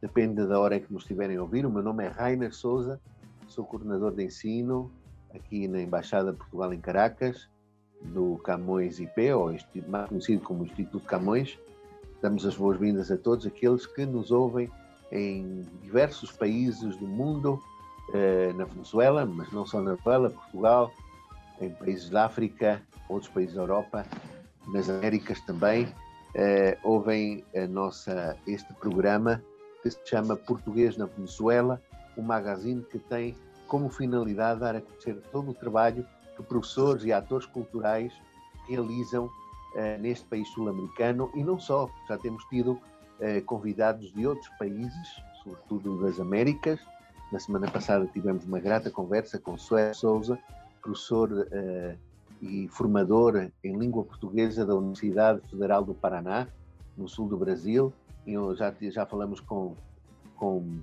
[0.00, 1.66] depende da hora que nos estiverem a ouvir.
[1.66, 3.00] O meu nome é Rainer Souza,
[3.46, 4.90] sou coordenador de ensino
[5.34, 7.48] aqui na Embaixada de Portugal em Caracas,
[8.02, 9.54] do Camões IP, ou
[9.86, 11.58] mais conhecido como Instituto Camões.
[12.22, 14.70] Damos as boas-vindas a todos aqueles que nos ouvem
[15.12, 17.60] em diversos países do mundo,
[18.14, 20.90] eh, na Venezuela, mas não só na Venezuela, Portugal,
[21.60, 24.06] em países da África, outros países da Europa,
[24.72, 25.92] nas Américas também,
[26.34, 29.42] eh, ouvem nossa, este programa
[29.82, 31.80] que se chama Português na Venezuela,
[32.16, 33.36] um magazine que tem
[33.66, 36.04] como finalidade dar a conhecer todo o trabalho
[36.36, 38.12] que professores e atores culturais
[38.68, 44.48] realizam uh, neste país sul-americano e não só, já temos tido uh, convidados de outros
[44.58, 46.80] países, sobretudo das Américas.
[47.32, 50.38] Na semana passada tivemos uma grata conversa com Sué Souza,
[50.82, 51.96] professor uh,
[52.42, 56.48] e formador em língua portuguesa da Universidade Federal do Paraná,
[56.96, 57.92] no sul do Brasil.
[58.26, 59.74] E já, já falamos com,
[60.36, 60.80] com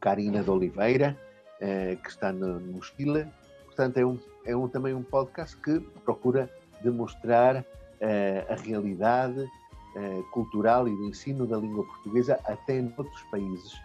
[0.00, 1.16] Karina de Oliveira,
[1.60, 3.26] eh, que está no, no Chile.
[3.66, 6.50] Portanto, é, um, é um, também um podcast que procura
[6.82, 7.64] demonstrar
[8.00, 9.48] eh, a realidade
[9.96, 13.80] eh, cultural e do ensino da língua portuguesa até em outros países,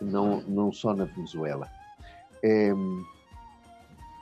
[0.00, 1.68] não, não só na Venezuela.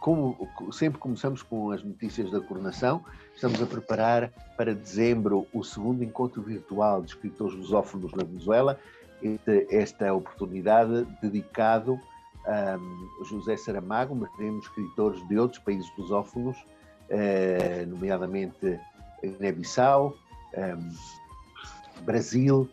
[0.05, 0.37] Como
[0.71, 3.03] sempre começamos com as notícias da coordenação,
[3.35, 8.79] estamos a preparar para dezembro o segundo encontro virtual de escritores lusófonos na Venezuela.
[9.23, 11.99] Este, esta oportunidade dedicado
[12.47, 16.59] um, José Saramago, mas temos escritores de outros países lusófonos,
[17.09, 18.79] uh, nomeadamente
[19.23, 20.15] Guiné-Bissau,
[22.03, 22.69] Brasil,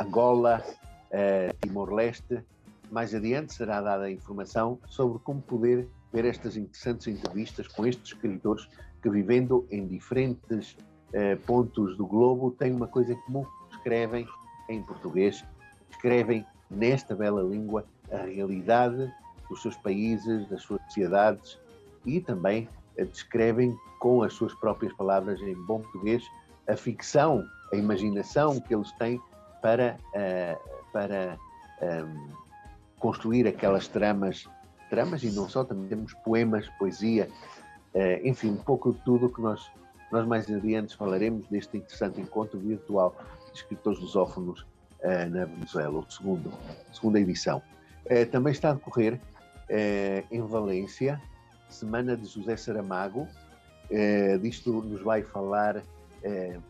[0.00, 2.42] Angola, uh, Timor-Leste.
[2.90, 8.12] Mais adiante será dada a informação sobre como poder ver estas interessantes entrevistas com estes
[8.12, 8.68] escritores
[9.02, 10.76] que, vivendo em diferentes
[11.08, 14.26] uh, pontos do globo, têm uma coisa em comum: escrevem
[14.68, 15.44] em português,
[15.90, 19.12] escrevem nesta bela língua a realidade
[19.48, 21.58] dos seus países, das suas sociedades
[22.04, 26.22] e também descrevem com as suas próprias palavras em bom português
[26.68, 29.20] a ficção, a imaginação que eles têm
[29.62, 31.38] para, uh, para
[31.80, 32.28] um, ehm,
[32.98, 34.46] construir aquelas tramas,
[34.88, 37.28] tramas e não só, também temos poemas, poesia,
[37.94, 39.70] uh, enfim, um pouco de tudo que nós,
[40.10, 43.16] nós mais adiante falaremos deste interessante encontro virtual
[43.52, 44.62] de escritores lusófonos
[45.00, 46.52] uh, na Venezuela, o segundo,
[46.92, 47.62] segunda edição.
[48.08, 49.20] Eh, também está a decorrer
[49.68, 51.20] eh, em Valência,
[51.68, 53.28] Semana de José Saramago.
[53.90, 55.82] Eh, disto nos vai falar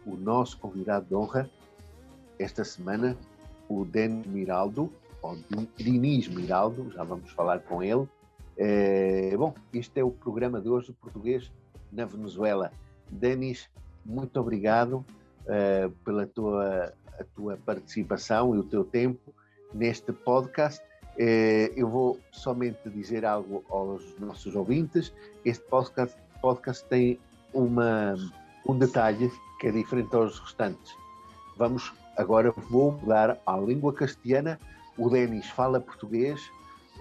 [0.05, 1.49] o nosso convidado de honra
[2.39, 3.17] esta semana,
[3.67, 4.93] o Denis Miraldo,
[5.23, 5.37] ou
[5.77, 8.07] Diniz Miraldo, já vamos falar com ele.
[9.37, 11.51] bom, este é o programa de hoje, Português
[11.93, 12.73] na Venezuela.
[13.11, 13.69] Denis,
[14.05, 15.05] muito obrigado
[16.05, 19.35] pela tua, a tua participação e o teu tempo
[19.73, 20.83] neste podcast.
[21.19, 25.13] Eh, eu vou somente dizer algo aos nossos ouvintes.
[25.45, 27.19] Este podcast, podcast tem
[27.53, 28.15] uma,
[28.67, 30.95] um detalhe que é diferente aos restantes.
[31.57, 34.61] Vamos agora vou mudar à língua castelhana.
[34.99, 36.41] O Denis fala português,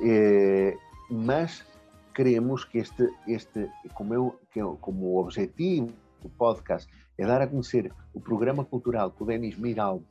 [0.01, 0.77] eh,
[1.09, 1.65] mas
[2.13, 5.91] queremos que este, este como, eu, que eu, como o objetivo
[6.21, 6.87] do podcast
[7.17, 10.05] é dar a conhecer o programa cultural que o Denis Miraldo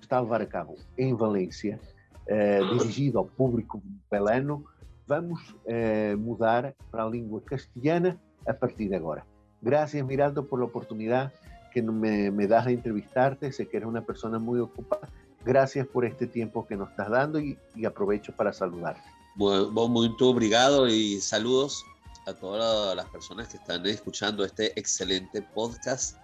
[0.00, 1.80] está a levar a cabo em Valência,
[2.26, 4.64] eh, dirigido ao público belano,
[5.06, 9.26] vamos uh, mudar para a língua castelhana a partir de agora.
[9.60, 11.32] Gracias, Miraldo, por la oportunidad
[11.72, 13.52] que me, me das de entrevistarte.
[13.52, 15.08] Sé que eres una persona muy ocupada.
[15.44, 19.02] Gracias por este tiempo que nos estás dando y, y aprovecho para saludarte.
[19.34, 21.84] Bom, muito obrigado y saludos
[22.26, 26.18] a todas las personas que están escuchando este excelente podcast.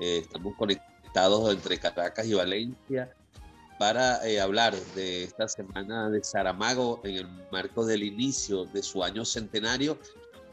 [0.00, 3.10] Eh, estamos conectados entre Caracas y Valencia
[3.78, 9.02] para eh, hablar de esta semana de Saramago en el marco del inicio de su
[9.02, 9.98] año centenario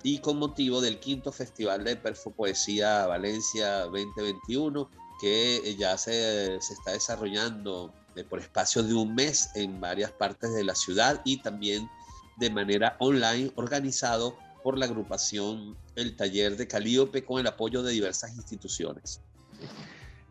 [0.03, 4.89] y con motivo del quinto Festival de Poesía Valencia 2021
[5.23, 10.11] que eh, ya se, se está desarrollando eh, por espacio de un mes en varias
[10.11, 11.89] partes de la ciudad y también
[12.35, 17.93] de manera online organizado por la agrupación El Taller de Calíope con el apoyo de
[17.93, 19.21] diversas instituciones.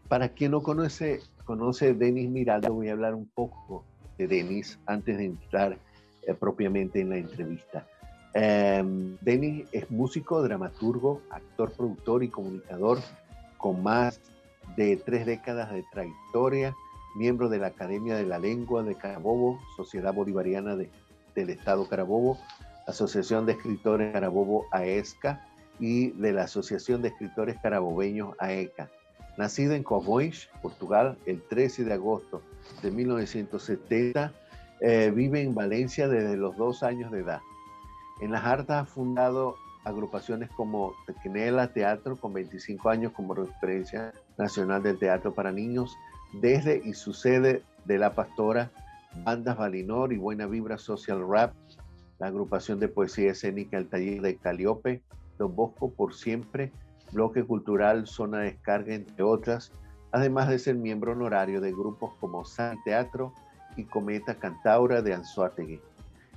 [0.08, 3.86] Para quien no conoce conoce Denis Miraldo, voy a hablar un poco
[4.18, 5.78] Denis antes de entrar
[6.26, 7.86] eh, propiamente en la entrevista.
[8.34, 13.00] Em, Denis es músico, dramaturgo, actor, productor y comunicador
[13.56, 14.20] con más
[14.76, 16.74] de tres décadas de trayectoria,
[17.14, 22.38] miembro de la Academia de la Lengua de Carabobo, Sociedad Bolivariana del Estado Carabobo,
[22.86, 25.46] Asociación de Escritores Carabobo AESCA
[25.78, 28.90] y de la Asociación de Escritores Carabobeños AECA.
[29.38, 32.42] Nacido en Covões, Portugal, el 13 de agosto
[32.82, 34.32] de 1970,
[34.80, 37.40] eh, vive en Valencia desde los dos años de edad.
[38.20, 44.82] En las Artas ha fundado agrupaciones como Tequenela Teatro, con 25 años como referencia nacional
[44.82, 45.96] del teatro para niños,
[46.32, 48.70] desde y su sede de La Pastora,
[49.24, 51.54] Bandas Valinor y Buena Vibra Social Rap,
[52.18, 55.02] la agrupación de poesía escénica El Taller de Caliope,
[55.38, 56.72] Don Bosco por Siempre,
[57.12, 59.72] Bloque Cultural Zona Descarga, entre otras,
[60.12, 63.32] además de ser miembro honorario de grupos como San Teatro
[63.76, 65.80] y Cometa Cantaura de Anzuategui.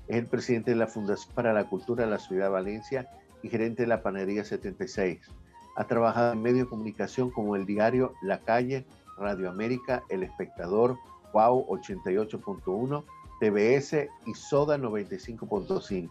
[0.07, 3.09] Es el presidente de la Fundación para la Cultura de la Ciudad de Valencia
[3.41, 5.19] y gerente de la Panería 76.
[5.75, 8.85] Ha trabajado en medios de comunicación como el diario La Calle,
[9.17, 10.97] Radio América, El Espectador,
[11.33, 13.03] Wow 88.1,
[13.39, 16.09] TBS y Soda 95.5.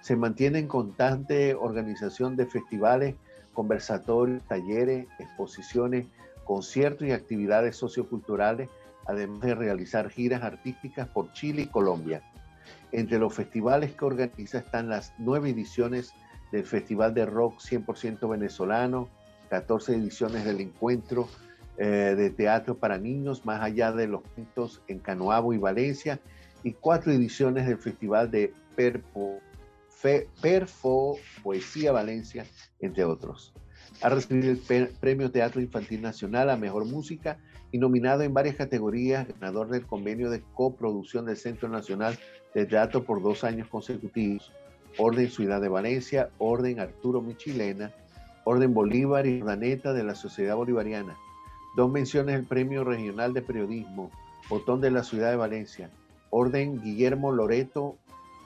[0.00, 3.16] Se mantiene en constante organización de festivales,
[3.52, 6.06] conversatorios, talleres, exposiciones,
[6.44, 8.68] conciertos y actividades socioculturales,
[9.06, 12.22] además de realizar giras artísticas por Chile y Colombia.
[12.92, 16.14] Entre los festivales que organiza están las nueve ediciones
[16.52, 19.08] del Festival de Rock 100% venezolano,
[19.50, 21.28] 14 ediciones del Encuentro
[21.76, 26.20] eh, de Teatro para Niños, más allá de los cuentos en Canoabo y Valencia,
[26.62, 29.40] y cuatro ediciones del Festival de Perpo,
[30.40, 32.46] Perfo Poesía Valencia,
[32.80, 33.52] entre otros.
[34.02, 37.38] Ha recibido el Premio Teatro Infantil Nacional a Mejor Música
[37.72, 42.18] y nominado en varias categorías, ganador del convenio de coproducción del Centro Nacional
[42.54, 44.52] de Teatro por dos años consecutivos,
[44.98, 47.92] Orden Ciudad de Valencia, Orden Arturo Michilena,
[48.44, 51.16] Orden Bolívar y Ordaneta de la Sociedad Bolivariana,
[51.76, 54.10] Dos menciones el Premio Regional de Periodismo,
[54.48, 55.90] Botón de la Ciudad de Valencia,
[56.30, 57.96] Orden Guillermo Loreto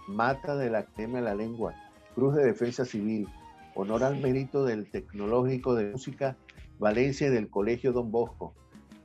[0.07, 1.75] Mata de la Academia de la Lengua,
[2.15, 3.29] Cruz de Defensa Civil,
[3.75, 6.37] Honor al Mérito del Tecnológico de Música
[6.79, 8.55] Valencia y del Colegio Don Bosco,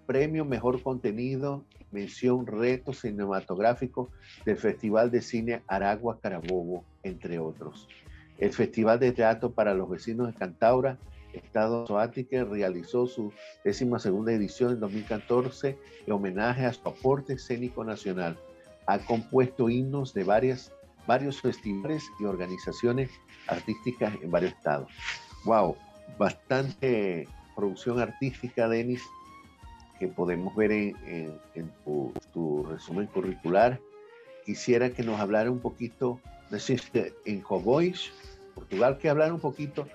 [0.05, 4.09] Premio Mejor Contenido, mención Reto Cinematográfico
[4.45, 7.87] del Festival de Cine Aragua Carabobo, entre otros.
[8.37, 10.97] El Festival de Teatro para los Vecinos de Cantaura
[11.33, 17.83] Estado Soática realizó su décima segunda edición en 2014 en homenaje a su aporte escénico
[17.83, 18.37] nacional.
[18.85, 20.71] Ha compuesto himnos de varias,
[21.07, 23.09] varios festivales y organizaciones
[23.47, 24.91] artísticas en varios estados.
[25.45, 25.75] ¡Wow!
[26.17, 29.01] Bastante producción artística, Denis,
[29.99, 31.39] que podemos ver en,
[31.83, 33.79] tu, resumen curricular.
[34.45, 36.19] Quisiera que nos hablara un poquito,
[36.49, 38.11] de en Cowboys,
[38.53, 39.87] Portugal, que hablar un poquito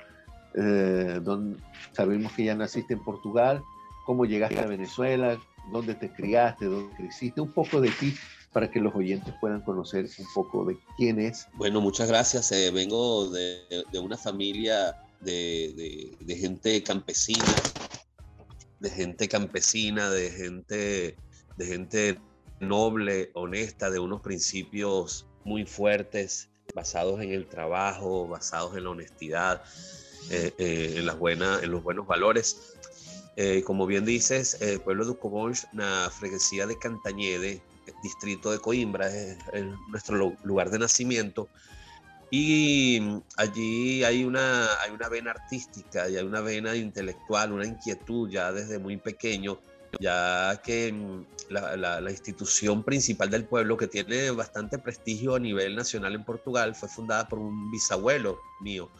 [0.55, 1.61] eh, donde
[1.93, 3.63] sabemos que ya naciste en Portugal,
[4.07, 5.39] cómo llegaste a Venezuela,
[5.71, 8.15] dónde te criaste, dónde creciste, un poco de ti
[8.53, 11.47] para que los oyentes puedan conocer un poco de quién es.
[11.55, 12.51] Bueno, muchas gracias.
[12.53, 17.45] Eh, vengo de, una familia de, de, gente campesina,
[18.81, 21.17] de gente campesina, de gente,
[21.57, 22.21] de gente
[22.61, 29.63] noble, honesta, de unos principios muy fuertes, basados en el trabajo, basados en la honestidad.
[30.31, 32.75] Eh, eh, en, las buenas, en los buenos valores.
[33.37, 37.63] Eh, como bien dices, el pueblo de Ucobonch, la freguesía de Cantañede,
[38.03, 39.39] distrito de Coimbra, es,
[39.89, 41.49] nuestro lugar de nacimiento.
[42.31, 43.01] Y
[43.37, 48.53] allí hay una, hay una vena artística y hay una vena intelectual, una inquietud ya
[48.53, 49.59] desde muy pequeño,
[49.99, 55.75] ya que mm, la, la, institución principal del pueblo, que tiene bastante prestigio a nivel
[55.75, 58.91] nacional en Portugal, fue fundada por un bisabuelo mío,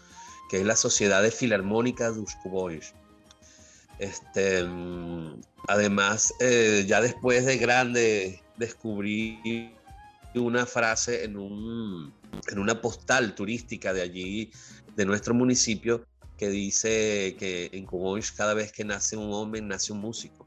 [0.49, 2.95] que es la Sociedad de Filarmónica de Boys.
[3.99, 9.75] Este, mm, además, eh, ya después de grande descubrí
[10.35, 12.13] una frase en, un,
[12.49, 14.53] en una postal turística de allí,
[14.97, 16.05] de nuestro municipio,
[16.37, 20.47] que dice que en Cubois cada vez que nace un hombre, nace un músico.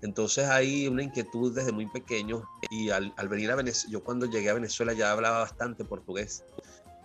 [0.00, 4.26] Entonces hay una inquietud desde muy pequeño y al, al venir a Venezuela, yo cuando
[4.26, 6.42] llegué a Venezuela ya hablaba bastante portugués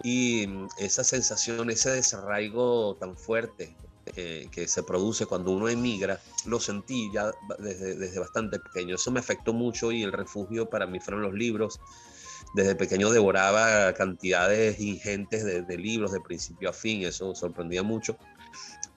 [0.03, 3.75] y mm, esa sensación, ese desarraigo tan fuerte
[4.13, 8.95] que, se produce cuando uno emigra, lo sentí ya desde, desde, bastante pequeño.
[8.95, 11.79] Eso me afectó mucho y el refugio para mí fueron los libros.
[12.53, 18.17] Desde pequeño devoraba cantidades ingentes de, libros de principio a fin, eso sorprendía mucho.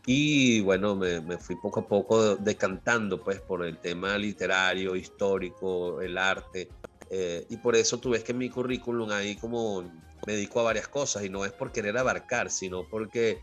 [0.07, 6.00] Y bueno, me, me, fui poco a poco decantando pues por el tema literario, histórico,
[6.00, 6.69] el arte,
[7.12, 9.83] Eh, y por eso tú ves que en mi currículum ahí como
[10.26, 13.40] me dedico a varias cosas y no es por querer abarcar, sino porque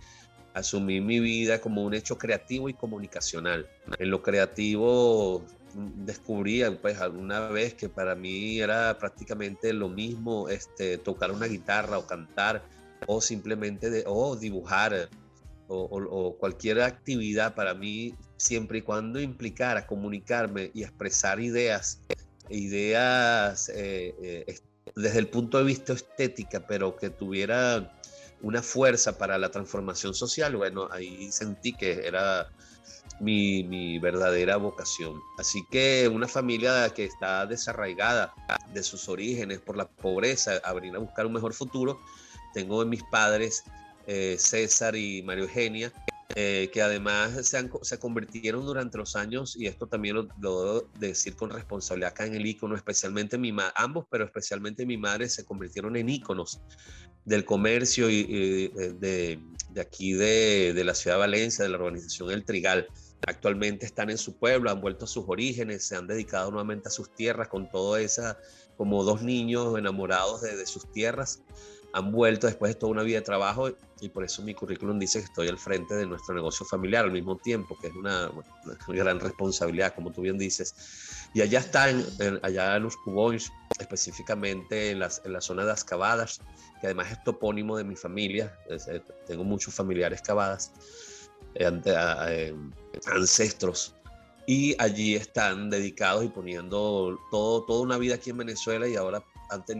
[0.53, 3.67] asumí mi vida como un hecho creativo y comunicacional.
[3.99, 5.45] En lo creativo
[5.77, 11.97] descubrí pues alguna vez que para mí era prácticamente lo mismo este, tocar una guitarra
[11.97, 12.63] o cantar
[13.05, 15.09] o simplemente de, o dibujar
[15.69, 22.01] o, cualquier actividad para mí siempre y cuando implicara comunicarme y expresar ideas
[22.49, 24.59] ideas eh, eh,
[24.95, 27.93] desde el punto de vista estética pero que tuviera
[28.41, 32.49] una fuerza para la transformación social, bueno, ahí sentí que era
[33.19, 35.21] mi, verdadera vocación.
[35.37, 38.33] Así que una familia que está desarraigada
[38.73, 41.99] de sus orígenes por la pobreza, abrir a buscar un mejor futuro,
[42.53, 43.63] tengo en mis padres
[44.05, 45.91] eh, César y María Eugenia,
[46.35, 51.35] eh, que además se, se, convirtieron durante los años, y esto también lo, debo decir
[51.35, 55.95] con responsabilidad acá en el icono, especialmente mi ambos, pero especialmente mi madre se convirtieron
[55.95, 56.59] en íconos
[57.25, 59.39] del comercio y, eh, de,
[59.71, 62.87] de, aquí de, de, la ciudad de Valencia, de la organización El Trigal.
[63.25, 66.91] Actualmente están en su pueblo, han vuelto a sus orígenes, se han dedicado nuevamente a
[66.91, 68.37] sus tierras con todo esa,
[68.77, 71.41] como dos niños enamorados de, sus tierras
[71.93, 73.69] han vuelto después de toda una vida de trabajo
[74.01, 77.11] y por eso mi currículum dice que estoy al frente de nuestro negocio familiar al
[77.11, 78.29] mismo tiempo, que es una,
[78.87, 80.75] gran responsabilidad, como tú bien dices.
[81.33, 82.05] Y allá están,
[82.43, 86.41] allá en los Cubons, específicamente en, las, en la zona de las Cavadas,
[86.79, 90.71] que además es topónimo de mi familia, eh, tengo muchos familiares cavadas,
[91.59, 92.55] eh,
[93.05, 93.95] ancestros
[94.45, 99.21] y allí están dedicados y poniendo todo, toda una vida aquí en Venezuela y ahora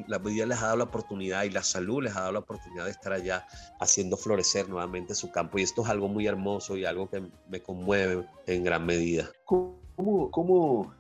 [0.08, 2.86] la vida les ha dado la oportunidad y la salud les ha dado la oportunidad
[2.86, 3.46] de estar allá
[3.80, 5.58] haciendo florecer nuevamente su campo.
[5.58, 9.30] Y esto es algo muy hermoso y algo que me conmueve en gran medida.
[9.46, 10.94] ¿Cómo, cómo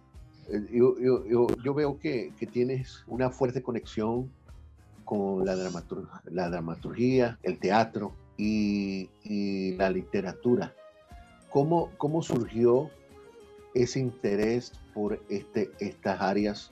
[0.50, 4.32] eh, yo, yo, yo, veo que, que, tienes una fuerte conexión
[5.06, 10.74] con la, dramaturgia, la dramaturgia el teatro y, y la literatura?
[11.50, 12.90] ¿Cómo, ¿Cómo surgió
[13.74, 16.72] ese interés por este, estas áreas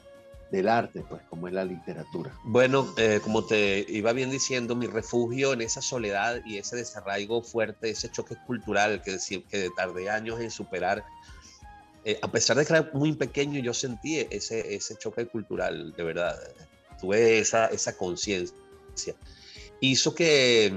[0.51, 2.31] del arte, pues como es la literatura.
[2.43, 7.41] Bueno, eh, como te iba bien diciendo, mi refugio en esa soledad y ese desarraigo
[7.41, 9.17] fuerte, ese choque cultural que,
[9.49, 11.03] que tardé años en superar,
[12.05, 16.03] eh, a pesar de que era muy pequeño, yo sentí ese, ese choque cultural, de
[16.03, 16.37] verdad,
[17.01, 18.53] tuve esa, esa conciencia.
[19.81, 20.71] Hizo que,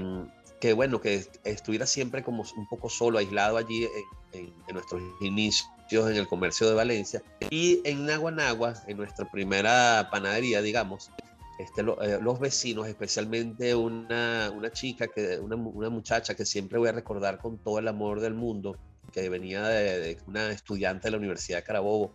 [0.59, 3.87] que, bueno, que estuviera siempre como un poco solo, aislado allí
[4.33, 7.23] en, nuestros inicios en el comercio de Valencia.
[7.49, 11.11] Y en Naguanagua, en nuestra primera panadería, digamos,
[11.59, 16.93] este, eh, los vecinos, especialmente una, una chica, que, una, muchacha que siempre voy a
[16.93, 18.77] recordar con todo el amor del mundo,
[19.11, 22.13] que venía de, una estudiante de la Universidad de Carabobo,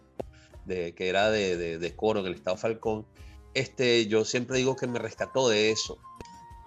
[0.65, 3.07] de, que era de, de, coro en el estado Falcón,
[3.55, 5.99] este, yo siempre digo que me rescató de eso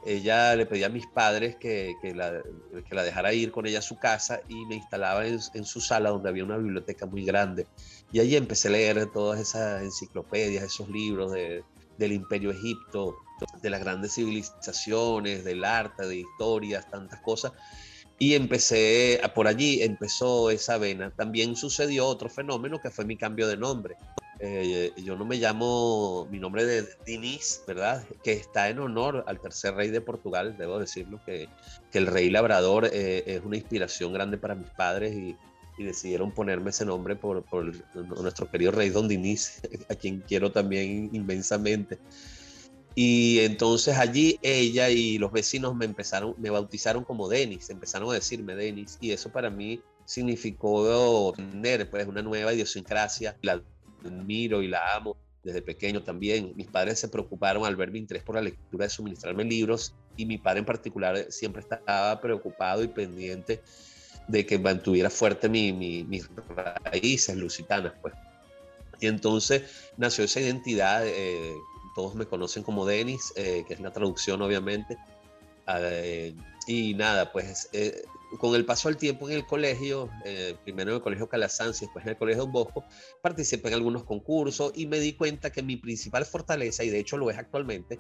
[0.08, 2.42] ella le pedía a mis padres que, que, la,
[2.88, 6.12] que, la, dejara ir con ella a su casa y me instalaba en, su sala
[6.12, 7.68] donde había una biblioteca muy grande.
[8.14, 11.62] Y allí empecé a leer todas esas enciclopedias, esos libros de,
[11.98, 13.18] del Imperio Egipto,
[13.62, 17.52] de las grandes civilizaciones, del arte, de historias, tantas cosas.
[18.18, 21.12] Y empecé, por allí empezó esa vena.
[21.12, 23.98] También sucedió otro fenómeno que fue mi cambio de nombre.
[24.40, 28.06] Eh, yo no me llamo, mi nombre de Dinis, ¿verdad?
[28.24, 31.50] Que está en honor al tercer rey de Portugal, debo decirlo, que,
[31.92, 35.36] que el rey labrador eh, es una inspiración grande para mis padres y,
[35.78, 37.72] y decidieron ponerme ese nombre por, por,
[38.22, 42.00] nuestro querido rey Don Dinis, a quien quiero también inmensamente.
[42.94, 48.14] Y entonces allí ella y los vecinos me empezaron, me bautizaron como Denis, empezaron a
[48.16, 53.62] decirme Denis, y eso para mí significó tener pues una nueva idiosincrasia, la
[54.06, 56.54] admiro y la amo desde pequeño también.
[56.56, 60.26] Mis padres se preocuparon al ver mi interés por la lectura de suministrarme libros y
[60.26, 63.62] mi padre en particular siempre estaba preocupado y pendiente
[64.28, 66.30] de que mantuviera fuerte mi, mis
[66.84, 67.94] raíces lusitanas.
[68.02, 68.14] Pues.
[69.00, 69.64] Y entonces
[69.96, 71.54] nació esa identidad, eh,
[71.96, 74.98] todos me conocen como Denis, eh, que es la traducción obviamente.
[75.68, 76.36] Eh,
[76.68, 77.70] y nada, pues
[78.40, 81.86] con el paso del tiempo en el colegio, eh, primero en el colegio Calasanz y
[81.86, 82.84] después en el colegio Don Bosco,
[83.22, 87.18] participé en algunos concursos y me di cuenta que mi principal fortaleza, y de hecho
[87.18, 88.00] lo es actualmente,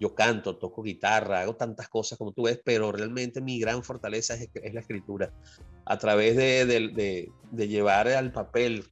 [0.00, 4.34] yo canto, toco guitarra, hago tantas cosas como tú ves, pero realmente mi gran fortaleza
[4.34, 5.32] es, la escritura.
[5.84, 8.84] A través de, llevar al papel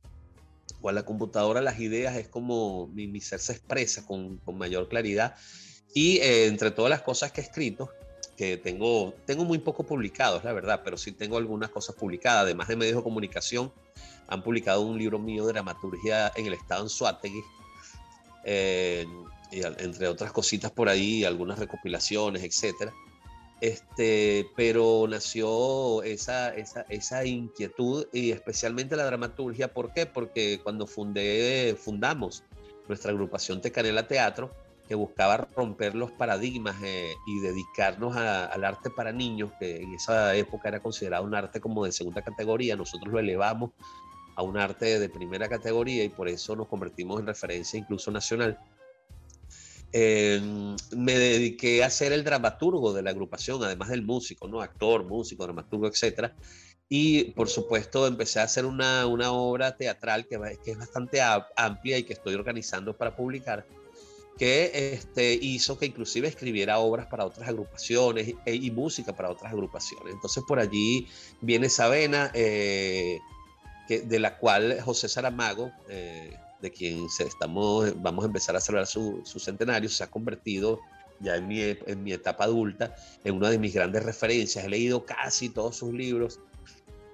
[0.80, 5.34] o a la computadora las ideas es como mi, ser se expresa con, mayor claridad.
[5.94, 7.90] Y eh, entre todas las cosas que he escrito,
[8.36, 12.68] que tengo, tengo muy poco publicados, la verdad, pero sí tengo algunas cosas publicadas, además
[12.68, 13.72] de medios de comunicación.
[14.28, 17.42] Han publicado un libro mío de dramaturgia en el estado en Suátegui,
[18.44, 19.06] eh,
[19.50, 22.92] y entre otras cositas por ahí, algunas recopilaciones, etcétera.
[23.60, 29.72] Este, pero nació esa, esa, esa, inquietud y especialmente la dramaturgia.
[29.72, 30.04] ¿Por qué?
[30.04, 32.44] Porque cuando fundé, fundamos
[32.86, 34.50] nuestra agrupación Tecanela Teatro,
[34.86, 40.34] que buscaba romper los paradigmas eh, y dedicarnos al arte para niños, que en esa
[40.34, 43.72] época era considerado un arte como de segunda categoría, nosotros lo elevamos
[44.36, 48.58] a un arte de primera categoría y por eso nos convertimos en referencia incluso nacional.
[49.92, 54.60] Em, me dediqué a ser el dramaturgo de la agrupación, además del músico, ¿no?
[54.60, 56.32] Actor, músico, dramaturgo, etc.
[56.88, 61.20] Y por supuesto empecé a hacer una, una obra teatral que, que, es bastante
[61.56, 63.66] amplia y que estoy organizando para publicar,
[64.38, 69.52] que este, hizo que inclusive escribiera obras para otras agrupaciones y, y música para otras
[69.52, 70.12] agrupaciones.
[70.12, 71.08] Entonces por allí
[71.40, 73.18] viene esa vena eh,
[73.88, 75.70] que, de la cual José Saramago...
[75.88, 80.80] Eh, de quien estamos, vamos a empezar a celebrar su, centenario, se ha convertido
[81.20, 84.64] ya en mi, en mi etapa adulta en una de mis grandes referencias.
[84.64, 86.40] He leído casi todos sus libros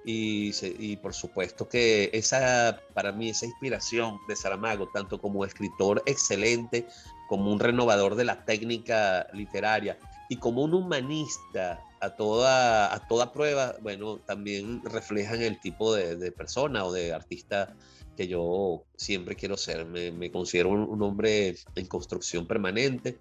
[0.05, 6.03] y, y, por supuesto que esa, para mí, esa inspiración de Saramago, tanto como escritor
[6.05, 6.87] excelente,
[7.27, 9.97] como un renovador de la técnica literaria
[10.29, 16.15] y como un humanista a toda, a toda prueba, bueno, también reflejan el tipo de,
[16.15, 17.73] de persona o de artista
[18.15, 19.85] que yo siempre quiero ser.
[19.85, 23.17] Me, considero un, hombre en construcción permanente.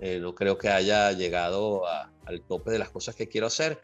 [0.00, 3.80] Eh, no creo que haya llegado al tope de las cosas que quiero hacer,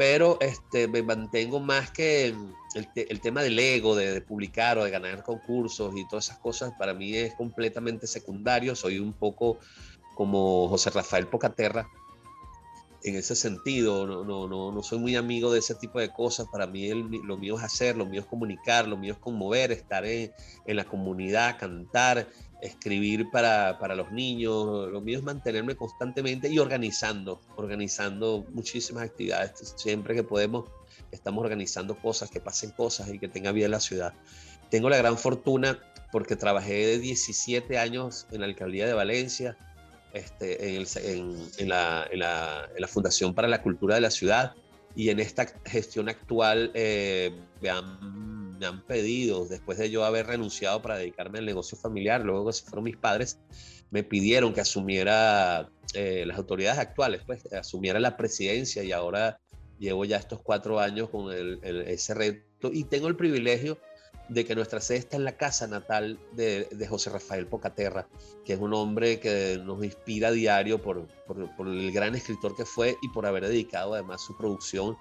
[0.00, 4.90] pero este, me mantengo más que el, el tema del ego, de, publicar o de
[4.90, 8.74] ganar concursos y todas esas cosas, para mí es completamente secundario.
[8.74, 9.58] Soy un poco
[10.14, 11.86] como José Rafael Pocaterra,
[13.02, 16.46] en ese sentido, no, no, no, no soy muy amigo de ese tipo de cosas.
[16.50, 20.06] Para mí lo mío es hacer, lo mío es comunicar, lo mío es conmover, estar
[20.06, 20.32] en,
[20.64, 22.26] en la comunidad, cantar,
[22.62, 24.90] escribir para, para, los niños.
[24.90, 29.74] Lo mío es mantenerme constantemente y organizando, organizando muchísimas actividades.
[29.76, 30.70] Siempre que podemos,
[31.10, 34.14] estamos organizando cosas, que pasen cosas y que tenga vida la ciudad.
[34.70, 35.78] Tengo la gran fortuna
[36.12, 39.56] porque trabajé 17 años en la alcaldía de Valencia
[40.12, 44.54] este, en, la, Fundación para la Cultura de la Ciudad
[44.96, 48.39] y en esta gestión actual eh, me, han,
[48.86, 52.84] pedido, después de yo haber renunciado para dedicarme al negocio familiar, luego que se fueron
[52.84, 53.38] mis padres,
[53.90, 59.40] me pidieron que asumiera eh, las autoridades actuales, pues asumiera la presidencia y ahora
[59.78, 63.78] llevo ya estos cuatro años con ese reto y tengo el privilegio
[64.30, 68.06] de que nuestra sede está en la casa natal de, José Rafael Pocaterra,
[68.44, 72.64] que es un hombre que nos inspira a diario por, por, el gran escritor que
[72.64, 74.96] fue y por haber dedicado además su producción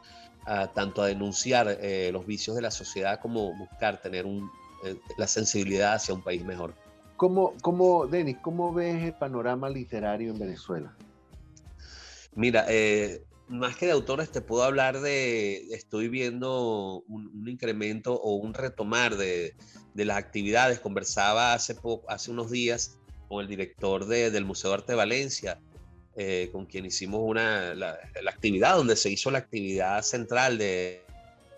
[0.45, 4.49] a, tanto a denunciar eh, los vicios de la sociedad como buscar tener un,
[4.83, 6.73] eh, la sensibilidad hacia un país mejor.
[7.17, 10.93] ¿Cómo, cómo, Denis, cómo ves el panorama literario en Venezuela?
[12.33, 18.35] Mira, eh, más que de autores, te puedo hablar de, estoy viendo un, incremento o
[18.35, 19.53] un retomar de,
[19.93, 20.79] de, las actividades.
[20.79, 22.97] Conversaba hace, poco, hace unos días
[23.27, 25.59] con el director de, del Museo de Arte de Valencia,
[26.21, 31.01] eh, con quien hicimos una, la, actividad, donde se hizo la actividad central de,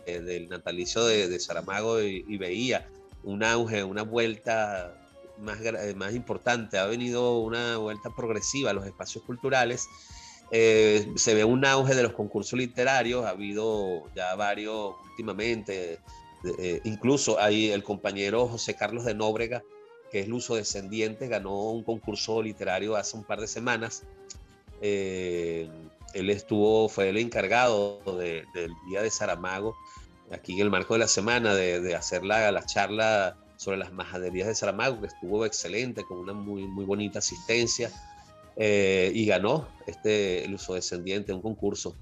[0.05, 2.87] del natalicio de, Saramago y, y, veía
[3.23, 4.95] un auge, una vuelta
[5.39, 5.59] más,
[5.95, 6.77] más importante.
[6.77, 9.87] Ha venido una vuelta progresiva a los espacios culturales
[10.53, 15.99] eh, se ve un auge de los concursos literarios, ha habido ya varios últimamente,
[16.59, 19.63] eh, incluso hay el compañero José Carlos de Nóbrega,
[20.11, 24.03] que es luso descendiente, ganó un concurso literario hace un par de semanas.
[24.81, 25.69] Eh,
[26.13, 29.75] él estuvo, fue el encargado del Día de Saramago,
[30.31, 34.47] aquí en el marco de la semana, de, hacer la, la, charla sobre las majaderías
[34.47, 37.91] de Saramago, que estuvo excelente, con una muy, muy bonita asistencia.
[38.57, 41.95] Eh, y ganó este el uso descendiente, un concurso.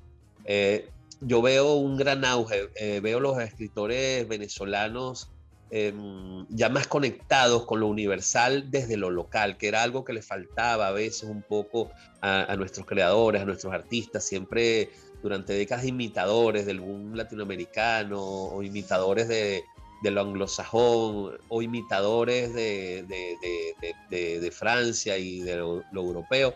[0.46, 0.90] Eh,
[1.22, 5.30] yo veo un gran auge, eh, veo los escritores venezolanos
[5.72, 10.22] em, ya más conectados con lo universal desde lo local, que era algo que le
[10.22, 14.90] faltaba a veces un poco a, nuestros creadores, a nuestros artistas, siempre
[15.22, 19.64] durante décadas imitadores del boom latinoamericano o imitadores de,
[20.02, 26.54] de lo anglosajón o imitadores de, de, de, Francia y de lo, europeo,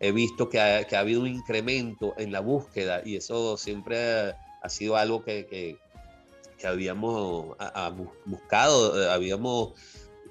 [0.00, 4.34] he visto que ha, que ha, habido un incremento en la búsqueda y eso siempre
[4.62, 5.78] ha, sido algo que, que,
[6.62, 7.56] que habíamos
[8.24, 9.72] buscado, habíamos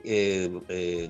[0.06, 1.10] eh, eh,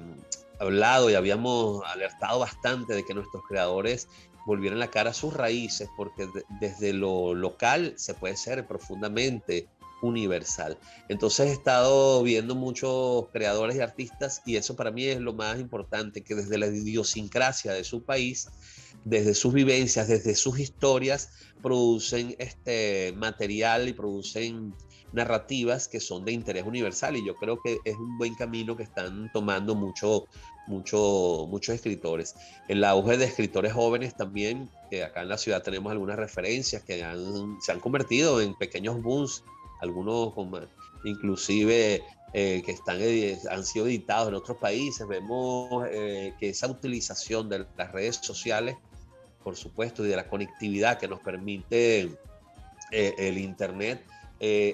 [0.60, 4.08] hablado y habíamos alertado bastante de que nuestros creadores
[4.48, 6.28] volvieran la cara a sus raíces, porque
[6.60, 9.68] desde lo local se puede ser profundamente
[10.02, 10.80] universal.
[11.08, 15.60] Entonces he estado viendo muchos creadores y artistas y eso para mí es lo más
[15.60, 18.50] importante, que desde la idiosincrasia de su país,
[19.06, 21.30] desde sus vivencias, desde sus historias,
[21.62, 24.74] producen este material y producen
[25.13, 28.84] narrativas que son de interés universal y yo creo que es un buen camino que
[28.84, 30.28] están tomando mucho,
[30.67, 32.36] mucho, muchos escritores.
[32.67, 37.04] El auge de escritores jóvenes también, que acá en la ciudad tenemos algunas referencias que
[37.60, 39.43] se han convertido en pequeños booms
[39.82, 40.34] algunos
[41.04, 43.00] inclusive eh, que están,
[43.50, 45.06] han sido editados en otros países.
[45.08, 48.78] Vemos eh, que esa utilización de las redes sociales,
[49.43, 52.15] por supuesto, y de la conectividad que nos permite
[52.91, 54.06] eh, el Internet,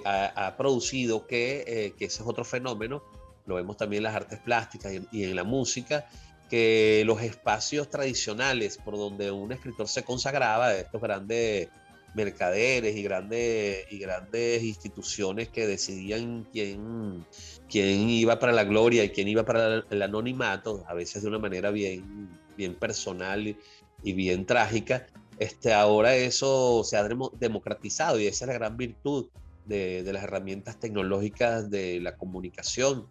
[0.06, 3.04] ha, producido que, que, ese es otro fenómeno,
[3.46, 6.08] lo vemos también en las artes plásticas y en la música,
[6.50, 11.70] que los espacios tradicionales por donde un escritor se consagraba, estos grandes
[12.14, 17.26] mercaderes y grandes, y grandes instituciones que decidían quién,
[17.70, 21.40] quién iba para la gloria y quién iba para el anonimato, a veces de una
[21.40, 23.56] manera bien, bien personal
[24.04, 25.06] y, bien trágica.
[25.38, 27.08] Este, ahora eso se ha
[27.40, 29.28] democratizado y esa es la gran virtud
[29.68, 33.08] de, las herramientas tecnológicas de la comunicación.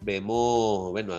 [0.00, 1.14] Vemos, bueno,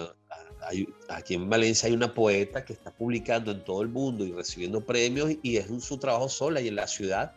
[1.10, 4.86] aquí en Valencia hay una poeta que está publicando en todo el mundo y recibiendo
[4.86, 7.34] premios y es su trabajo sola y en la ciudad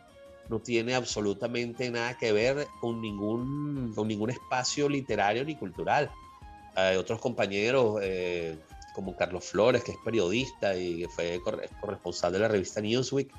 [0.49, 6.11] no tiene absolutamente nada que ver con ningún, con ningún espacio literario ni cultural.
[6.75, 8.57] Hay otros compañeros eh,
[8.93, 11.41] como Carlos Flores, que es periodista y fue
[11.79, 13.31] corresponsal de la revista Newsweek,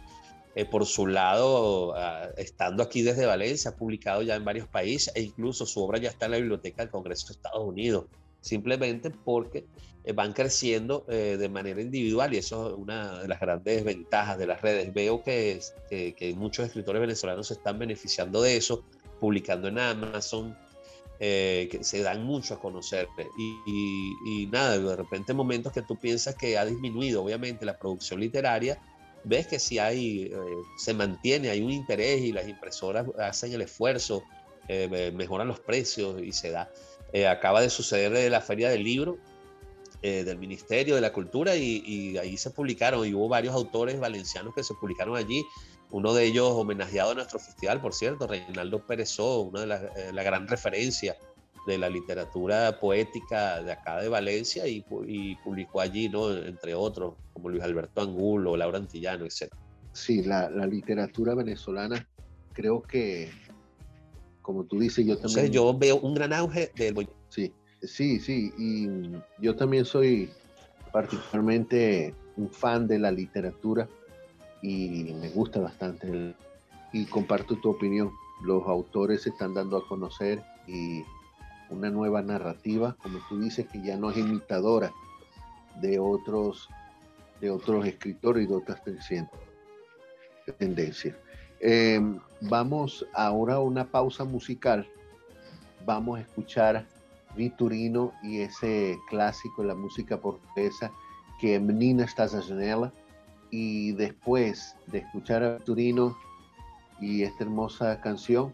[0.54, 5.12] eh, por su lado, ah, estando aquí desde Valencia, ha publicado ya en varios países
[5.14, 8.06] e incluso su obra ya está en la Biblioteca del Congreso de Estados Unidos
[8.42, 9.64] simplemente porque
[10.04, 14.36] eh, van creciendo eh, de manera individual y eso es una de las grandes ventajas
[14.36, 14.92] de las redes.
[14.92, 18.84] Veo que, que, muchos escritores venezolanos se están beneficiando de eso,
[19.20, 20.56] publicando en Amazon,
[21.20, 23.08] eh, que se dan mucho a conocer.
[23.38, 28.82] Y, nada, de repente momentos que tú piensas que ha disminuido, obviamente, la producción literaria,
[29.24, 30.32] ves que si hay,
[30.76, 34.22] se mantiene, hay un interés y las impresoras hacen el esfuerzo,
[35.14, 36.70] mejoran los precios y se da.
[37.12, 39.18] Eh, acaba de suceder de la Feria del Libro
[40.00, 44.54] eh, del Ministerio de la Cultura y, ahí se publicaron y hubo varios autores valencianos
[44.54, 45.44] que se publicaron allí.
[45.90, 50.10] Uno de ellos homenajeado a nuestro festival, por cierto, Reinaldo Pérezó, una de las eh,
[50.12, 51.18] la gran referencia
[51.66, 54.82] de la literatura poética de acá de Valencia y,
[55.44, 56.32] publicó allí, ¿no?
[56.32, 59.52] entre otros, como Luis Alberto Angulo, Laura Antillano, etc.
[59.92, 62.06] Sí, la, la literatura venezolana
[62.52, 63.30] creo que
[64.42, 65.50] como tú dices, yo también...
[65.50, 67.08] yo veo un gran auge del...
[67.28, 68.88] Sí, sí, sí, y
[69.40, 70.28] yo también soy
[70.92, 73.88] particularmente un fan de la literatura
[74.60, 76.34] y me gusta bastante
[76.92, 78.10] y comparto tu opinión.
[78.42, 81.02] Los autores se están dando a conocer y
[81.72, 84.92] una nueva narrativa, como tú dices, que ya no es imitadora
[85.80, 86.68] de otros,
[87.40, 88.82] de otros escritores y de otras
[90.58, 91.16] tendencias.
[91.60, 94.86] Em, vamos ahora a una pausa musical.
[95.86, 96.86] Vamos a escuchar
[97.36, 100.92] Vitorino y ese clásico de la música portuguesa
[101.40, 102.34] que Menina Estás.
[103.50, 106.16] Y después de escuchar a Vitorino
[107.00, 108.52] y esta hermosa canción,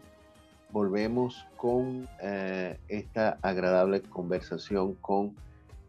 [0.71, 5.35] volvemos con eh, esta agradable conversación con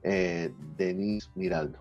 [0.03, 1.81] eh, Denise Miraldo.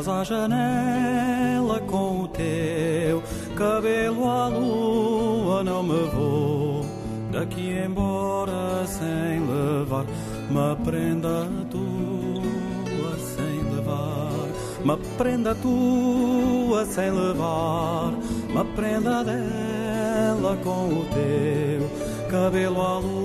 [0.00, 3.22] Estás à janela com o teu
[3.54, 6.86] cabelo à lua, não me vou
[7.30, 10.06] daqui embora sem levar
[10.48, 14.48] uma prenda tua sem levar,
[14.82, 18.14] uma prenda tua sem levar,
[18.48, 23.19] uma prenda dela com o teu cabelo à lua,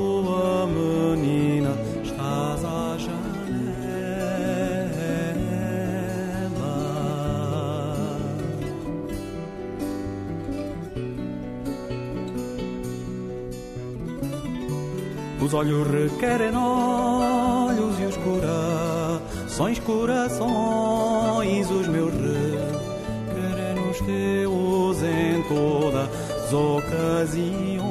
[15.55, 26.51] olhos requerem olhos e os corações, corações, os meus requerem os teus em toda as
[26.51, 27.87] ocasiões,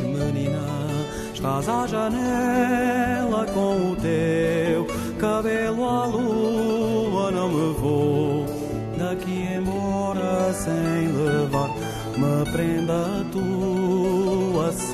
[0.00, 0.66] menina.
[1.34, 4.86] Estás à janela com o teu
[5.18, 5.87] cabelo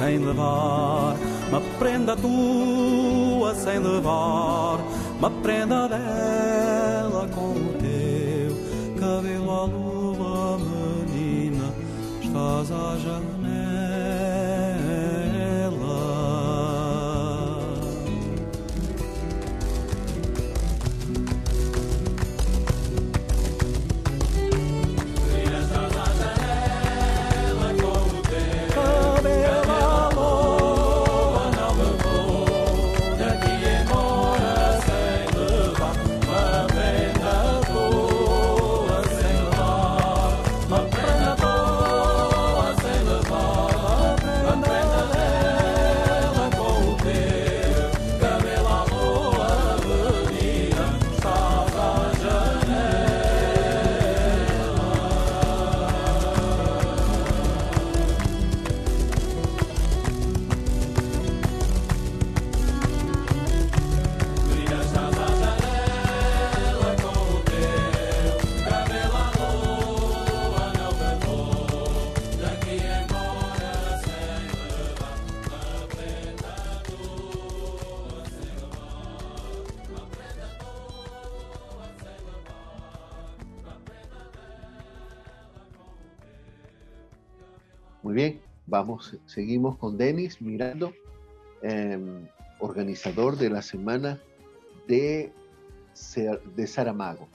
[0.04, 1.16] sem levar,
[1.48, 4.78] uma prenda tua sem levar,
[5.18, 6.33] uma prenda dela
[89.26, 90.92] seguimos con Denis Mirando,
[91.62, 92.26] em,
[92.60, 94.20] organizador de la semana
[94.88, 95.32] de,
[96.56, 97.28] de Saramago.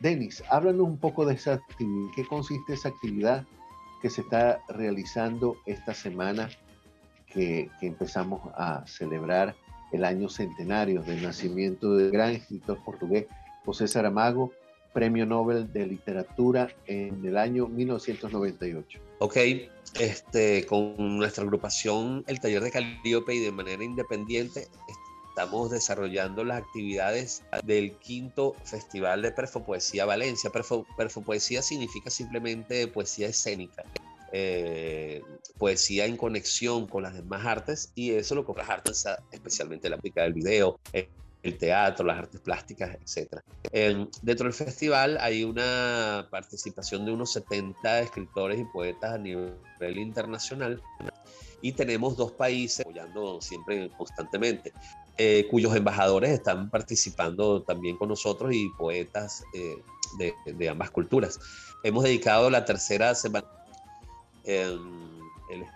[0.00, 2.10] Denis, háblanos un poco de esa actividad.
[2.16, 3.46] ¿Qué consiste esa actividad
[4.00, 6.50] que se está realizando esta semana
[7.26, 9.54] que, que empezamos a celebrar
[9.92, 13.26] el año centenario del nacimiento del gran escritor portugués
[13.64, 14.52] José Saramago,
[14.92, 18.98] Premio Nobel de Literatura en el año 1998?
[19.20, 19.36] Ok,
[19.98, 24.68] este, con nuestra agrupación, el Taller de Calíope y de manera independiente,
[25.28, 30.50] estamos desarrollando las actividades del quinto Festival de Perfopoesía Valencia.
[30.50, 33.82] Perfo, perfopoesía significa simplemente poesía escénica.
[34.34, 35.22] Eh,
[35.58, 39.96] poesía en conexión con las demás artes y eso lo que las artes, especialmente la
[39.96, 40.78] aplica del video,
[41.42, 43.40] el teatro, las artes plásticas, etc.
[44.22, 50.80] dentro del festival hay una participación de unos 70 escritores y poetas a nivel internacional
[51.60, 54.72] y tenemos dos países apoyando siempre constantemente,
[55.16, 61.38] eh, cuyos embajadores están participando también con nosotros y poetas eh, de, ambas culturas.
[61.84, 63.46] Hemos dedicado la tercera semana,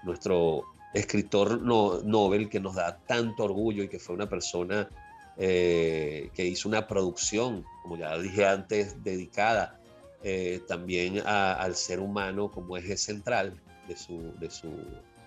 [0.04, 4.88] nuestro escritor no, Nobel, que nos da tanto orgullo y que fue una persona
[5.38, 9.78] eh, que hizo una producción, como ya dije antes, dedicada
[10.22, 14.70] eh, también al ser humano como eje central de su, de, su,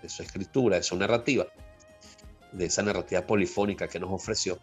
[0.01, 1.45] de su escritura, de su narrativa,
[2.51, 4.57] de esa narrativa polifónica que nos ofreció.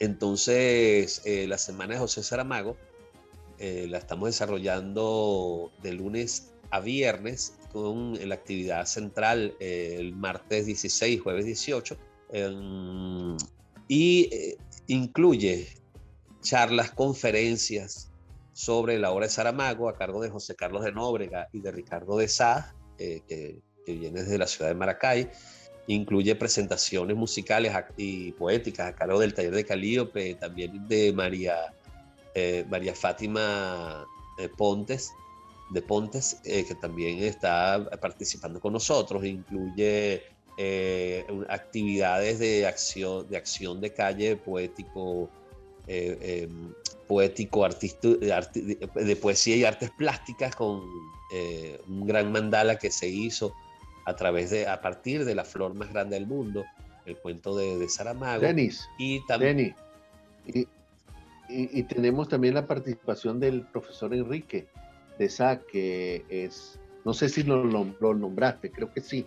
[0.00, 2.76] Entonces, eh, la semana de José Saramago
[3.60, 11.44] la estamos desarrollando de lunes a viernes con la actividad central el martes 16, jueves
[11.44, 11.98] 18
[13.88, 15.66] y eh, incluye
[16.42, 18.10] charlas, conferencias
[18.52, 22.18] sobre la obra de Saramago a cargo de José Carlos de Nóbrega y de Ricardo
[22.18, 25.30] de Sá, eh, que, viene desde la ciudad de Maracay.
[25.86, 31.72] Incluye presentaciones musicales y poéticas a cargo del taller de Calíope, también de María,
[32.34, 34.04] eh, María Fátima
[34.36, 35.10] de Pontes,
[35.72, 39.24] que también está participando con nosotros.
[39.24, 40.22] Incluye
[40.60, 45.30] eh, actividades de acción, de acción de calle poético,
[45.86, 46.72] eh, em,
[47.06, 50.82] poético, artista, de, poesía y artes plásticas con
[51.32, 53.54] eh, un gran mandala que se hizo
[54.04, 56.64] a través de, a partir de la flor más grande del mundo,
[57.06, 58.40] el cuento de, Saramago.
[58.40, 59.76] Denis, y también...
[60.44, 60.66] y,
[61.48, 64.66] y, tenemos también la participación del profesor Enrique
[65.20, 69.24] de SAC, que es, no sé si lo, lo, nombraste, creo que sí,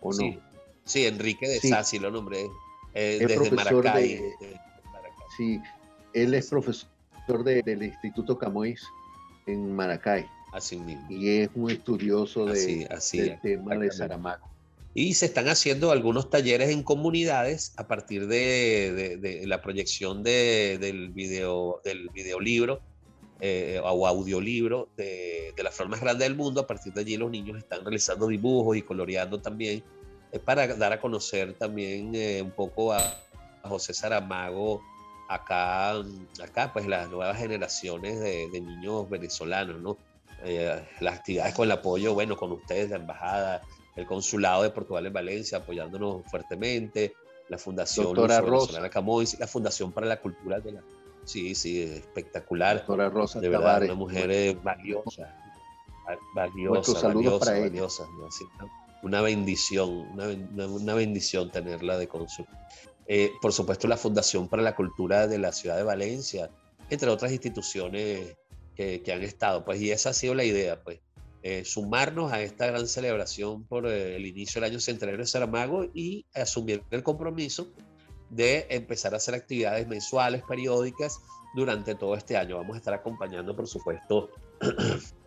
[0.00, 0.16] o no.
[0.16, 0.38] Sí,
[0.94, 1.98] Enrique de sí.
[1.98, 2.48] lo nombré,
[2.94, 4.20] eh, desde Maracay,
[5.36, 5.60] Sí,
[6.12, 6.88] él es profesor
[7.44, 8.82] del Instituto Camois
[9.46, 10.26] en Maracay.
[10.52, 11.06] Así mismo.
[11.08, 14.46] Y es un estudioso de, del tema de Saramago.
[14.94, 21.80] Y se están haciendo algunos talleres en comunidades a partir de, la proyección del, video,
[21.82, 22.82] del videolibro
[23.40, 26.60] eh, o audiolibro de, de, la flor más grande del mundo.
[26.60, 29.82] A partir de allí los niños están realizando dibujos y coloreando también
[30.40, 32.98] para dar a conocer también un poco a,
[33.62, 34.82] a, José Saramago
[35.28, 35.94] acá,
[36.42, 39.96] acá pues las nuevas generaciones de, de niños venezolanos, ¿no?
[41.00, 43.62] las actividades con el apoyo, bueno, con ustedes, la embajada,
[43.96, 47.14] el consulado de Portugal en Valencia apoyándonos fuertemente,
[47.48, 48.80] la Fundación Doctora Rosa.
[48.80, 50.82] La Fundación para la Cultura de la...
[51.24, 52.78] Sí, sí, espectacular.
[52.78, 55.36] Doctora Rosa De verdad, una mujer eh, valiosa,
[56.34, 58.04] valiosa, valiosa, valiosa.
[59.02, 62.46] Una bendición, una, una, bendición tenerla de cónsul.
[63.06, 66.50] Eh, por supuesto, la Fundación para la Cultura de la Ciudad de Valencia,
[66.88, 68.36] entre otras instituciones
[68.76, 71.00] que, que han estado, pues, y esa ha sido la idea, pues,
[71.44, 75.86] eh, sumarnos a esta gran celebración por eh, el inicio del año centenario de Saramago
[75.92, 77.72] y asumir el compromiso
[78.30, 81.18] de empezar a hacer actividades mensuales, periódicas,
[81.54, 82.56] durante todo este año.
[82.56, 84.30] Vamos a estar acompañando, por supuesto,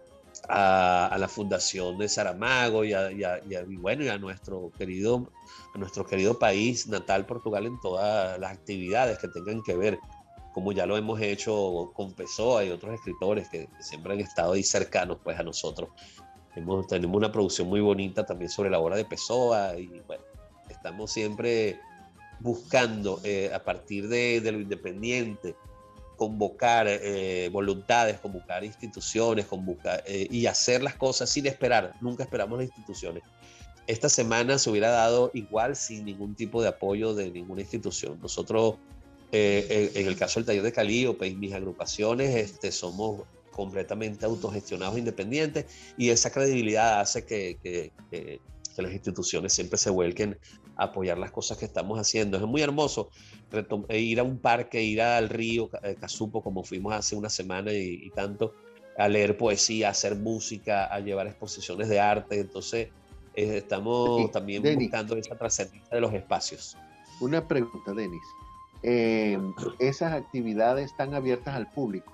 [0.49, 3.09] a, la Fundación de Saramago y, a,
[3.79, 5.31] bueno, y a, nuestro querido,
[5.73, 9.99] a nuestro querido país natal, Portugal, en todas las actividades que tengan que ver
[10.53, 14.63] como ya lo hemos hecho con Pessoa y otros escritores que, siempre han estado ahí
[14.63, 15.89] cercanos pues a nosotros.
[16.55, 20.23] Hemos, tenemos una producción muy bonita también sobre la obra de Pessoa y bueno,
[20.69, 21.77] estamos siempre
[22.39, 25.55] buscando eh, a partir de, lo independiente
[26.15, 31.93] convocar eh, voluntades, convocar instituciones, convocar eh, y hacer las cosas sin esperar.
[32.01, 33.23] Nunca esperamos las instituciones.
[33.87, 38.19] Esta semana se hubiera dado igual sin ningún tipo de apoyo de ninguna institución.
[38.21, 38.75] Nosotros
[39.31, 44.97] eh, en, el caso del taller de Cali pues, mis agrupaciones este, somos completamente autogestionados,
[44.97, 45.65] independientes,
[45.97, 47.91] y esa credibilidad hace que,
[48.77, 50.37] las instituciones siempre se vuelquen
[50.75, 52.37] apoyar las cosas que estamos haciendo.
[52.37, 53.09] Es muy hermoso
[53.89, 57.71] eh, ir a un parque, ir al río eh, Casupo, como fuimos hace una semana
[57.71, 58.53] y, tanto,
[58.97, 62.39] a leer poesía, a hacer música, a llevar exposiciones de arte.
[62.39, 62.89] Entonces,
[63.33, 66.77] estamos también buscando esa trascendencia de los espacios.
[67.21, 68.23] Una pregunta, Denis.
[68.83, 69.39] Eh,
[69.79, 72.13] esas actividades están abiertas al público.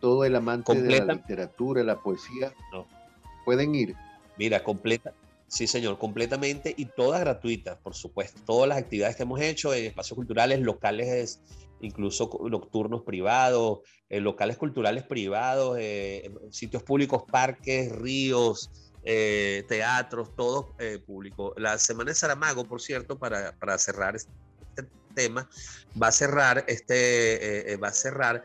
[0.00, 2.86] Todo el amante de la literatura, la poesía, no.
[3.44, 3.96] pueden ir.
[4.36, 5.14] Mira, completa,
[5.48, 8.40] sí señor, completamente y todas gratuitas, por supuesto.
[8.44, 11.40] Todas las actividades que hemos hecho en espacios culturales, locales,
[11.80, 18.70] incluso nocturnos privados, eh, locales culturales privados, eh, sitios públicos, parques, ríos,
[19.68, 20.74] teatros, todo
[21.06, 21.54] público.
[21.58, 24.16] La Semana de Saramago, por cierto, para, para cerrar
[25.16, 25.48] tema,
[26.00, 28.44] va a cerrar, este, eh, eh, va a cerrar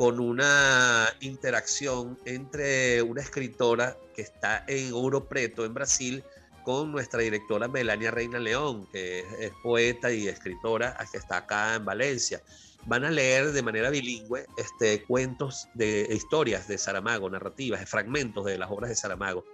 [0.00, 6.24] con una interacción entre una escritora que está en Ouro Preto, en Brasil,
[6.64, 11.84] con nuestra directora Melania Reina León, que es, poeta y escritora, que está acá en
[11.84, 12.40] Valencia.
[12.86, 18.56] Van a leer de manera bilingüe este, cuentos de historias de Saramago, narrativas, fragmentos de
[18.56, 19.44] las obras de Saramago.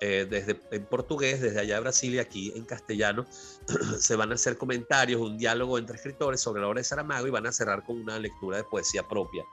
[0.00, 3.26] Eh, desde en portugués, desde allá de Brasil y aquí en castellano,
[4.00, 7.30] se van a hacer comentarios, un diálogo entre escritores sobre la obra de Saramago y
[7.30, 9.44] van a cerrar con una lectura de poesía propia.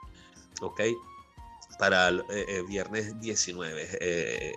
[0.62, 0.82] ¿Ok?
[1.80, 4.56] Para el eh, eh, viernes 19.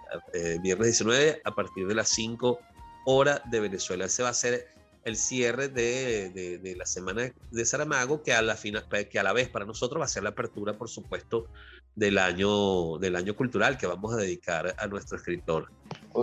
[0.62, 2.59] viernes 19 a partir de las 5
[3.07, 4.05] horas de Venezuela.
[4.05, 4.69] Ese va a ser
[5.05, 9.23] el cierre de, de, de, la semana de Saramago, que a, la final, que a
[9.23, 11.47] la vez para nosotros va a ser la apertura, por supuesto,
[11.95, 15.71] del año, del año cultural que vamos a dedicar a nuestro escritor.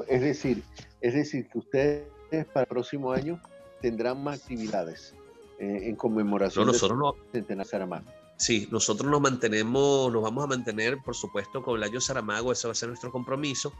[0.08, 0.63] Es decir,
[1.00, 2.08] es decir, que ustedes
[2.54, 3.39] para el próximo año
[3.82, 5.13] tendrán más actividades
[5.60, 8.06] eh, en conmemoración no, nosotros no, Centenario Saramago.
[8.41, 12.67] Sí, nosotros nos mantenemos, nos vamos a mantener, por supuesto, con el año Saramago, ese
[12.67, 13.71] va a ser nuestro compromiso.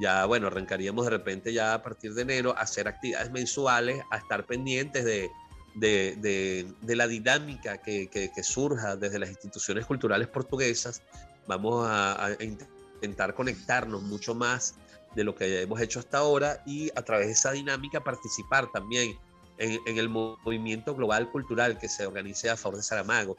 [0.00, 4.18] Ya, bueno, arrancaríamos de repente ya a partir de enero a hacer actividades mensuales, a
[4.18, 5.28] estar pendientes de,
[5.74, 11.02] de, la dinámica que, surja desde las instituciones culturales portuguesas.
[11.48, 14.76] Vamos a, intentar conectarnos mucho más
[15.16, 19.18] de lo que hemos hecho hasta ahora y a través de esa dinámica participar también
[19.58, 23.36] en, el movimiento global cultural que se organice a favor de Saramago,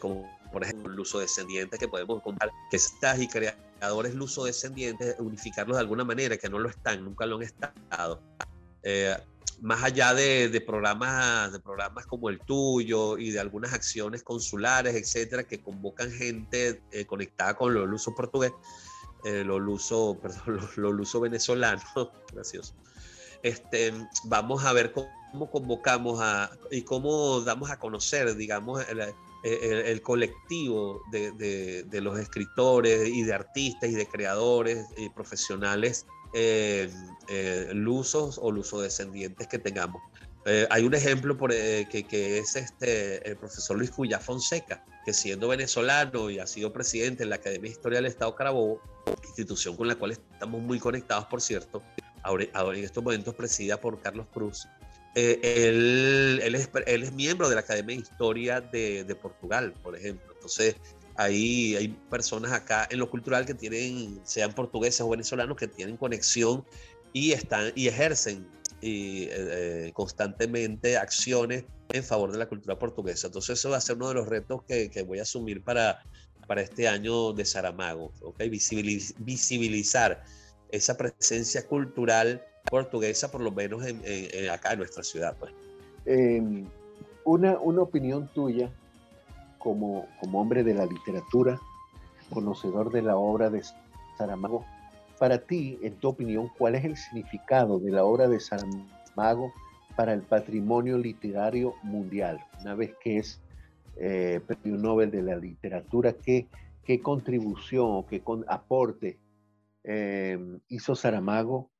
[0.00, 5.16] como por ejemplo el uso descendiente que podemos contar, que estás y creadores luso descendientes,
[5.18, 8.22] unificarlos de alguna manera, que no lo están, nunca lo han estado.
[8.82, 9.16] Eh,
[9.60, 15.44] más allá de, programas, de programas como el tuyo y de algunas acciones consulares, etcétera,
[15.44, 18.52] que convocan gente eh, conectada con lo luso portugués,
[19.24, 21.82] eh, lo luso, perdón, lo, luso venezolano,
[22.32, 22.74] gracioso.
[23.42, 23.92] Este,
[24.24, 29.00] vamos a ver cómo, convocamos a, y cómo damos a conocer, digamos, el,
[30.02, 31.32] colectivo de,
[31.84, 36.90] de, los escritores y de artistas y de creadores y profesionales eh,
[37.28, 40.02] eh, lusos o lusodescendientes que tengamos.
[40.46, 44.84] Eh, hay un ejemplo por, eh, que, que, es este, el profesor Luis Cuyá Fonseca,
[45.04, 48.82] que siendo venezolano y ha sido presidente en la Academia de Historia del Estado Carabobo,
[49.24, 51.82] institución con la cual estamos muy conectados, por cierto,
[52.22, 54.68] ahora, en estos momentos presidida por Carlos Cruz.
[55.14, 60.32] Eh, él, es, miembro de la Academia de Historia de, Portugal, por ejemplo.
[60.34, 60.76] Entonces,
[61.16, 65.96] Ahí hay personas acá en lo cultural que tienen, sean portugueses o venezolanos, que tienen
[65.96, 66.64] conexión
[67.12, 68.44] y, están, y ejercen
[68.82, 73.28] eh, constantemente acciones en favor de la cultura portuguesa.
[73.28, 76.02] Entonces eso va a ser uno de los retos que, que voy a asumir para,
[76.46, 78.48] para este año de Saramago, ¿okay?
[78.48, 80.24] visibilizar
[80.70, 85.36] esa presencia cultural portuguesa, por lo menos en, en, acá en nuestra ciudad.
[85.38, 85.52] Pues.
[86.06, 86.64] Eh,
[87.24, 88.70] una, una opinión tuya
[89.58, 91.60] como, como hombre de la literatura,
[92.30, 93.62] conocedor de la obra de
[94.18, 94.64] Saramago,
[95.18, 99.52] para ti, en tu opinión, ¿cuál es el significado de la obra de Saramago
[99.96, 102.44] para el patrimonio literario mundial?
[102.60, 103.40] Una vez que es
[103.96, 106.48] eh, premio Nobel de la literatura, ¿qué,
[106.84, 109.18] qué contribución o qué con, aporte
[109.84, 110.38] eh,
[110.68, 111.70] hizo Saramago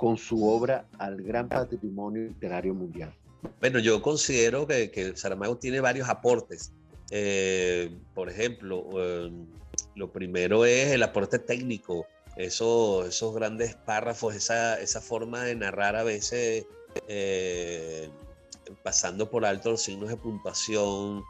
[0.00, 3.14] con su obra al gran patrimonio literario mundial?
[3.60, 6.72] Bueno, yo considero que, que Saramago tiene varios aportes.
[7.10, 9.46] Eh, por ejemplo, em,
[9.96, 15.96] lo primero es el aporte técnico, eso, esos grandes párrafos, esa, esa forma de narrar
[15.96, 16.64] a veces
[17.06, 18.08] eh,
[18.82, 21.22] pasando por alto los signos de puntuación,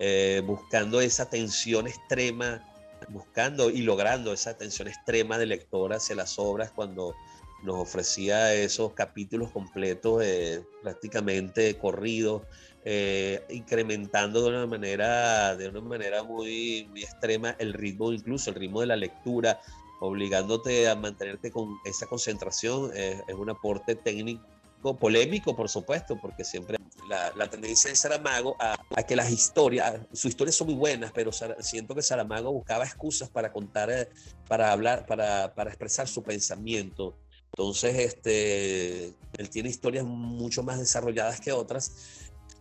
[0.00, 2.66] eh, buscando esa tensión extrema,
[3.08, 7.14] buscando y logrando esa tensión extrema de lector hacia las obras cuando
[7.62, 10.22] nos ofrecía esos capítulos completos,
[10.82, 12.42] prácticamente corridos,
[12.84, 18.56] eh, incrementando de una manera, de una manera muy, muy extrema el ritmo, incluso el
[18.56, 19.60] ritmo de la lectura,
[20.00, 22.92] obligándote a mantenerte con esa concentración.
[22.94, 24.44] es un aporte técnico,
[24.94, 26.78] polémico, por supuesto, porque siempre
[27.08, 31.12] la, la tendencia de Saramago a, a, que las historias, sus historias son muy buenas,
[31.12, 34.08] pero siento que Saramago buscaba excusas para contar, eh,
[34.48, 37.16] para hablar, para, para expresar su pensamiento.
[37.58, 39.06] Entonces, este,
[39.38, 41.90] él tiene historias mucho más desarrolladas que otras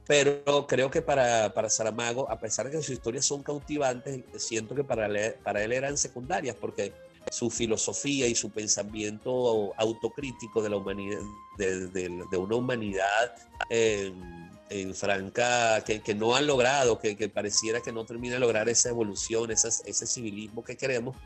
[0.08, 4.76] pero creo que para, para Saramago, a pesar de que sus historias son cautivantes, siento
[4.76, 6.94] que para él, para él eran secundarias, porque
[7.32, 11.22] su filosofía y su pensamiento autocrítico de la humanidad,
[11.58, 13.36] de, de, una humanidad
[13.70, 18.42] en, en franca, que, que, no han logrado, que, que, pareciera que no termina de
[18.42, 21.18] lograr esa evolución, esa, ese civilismo que queremos,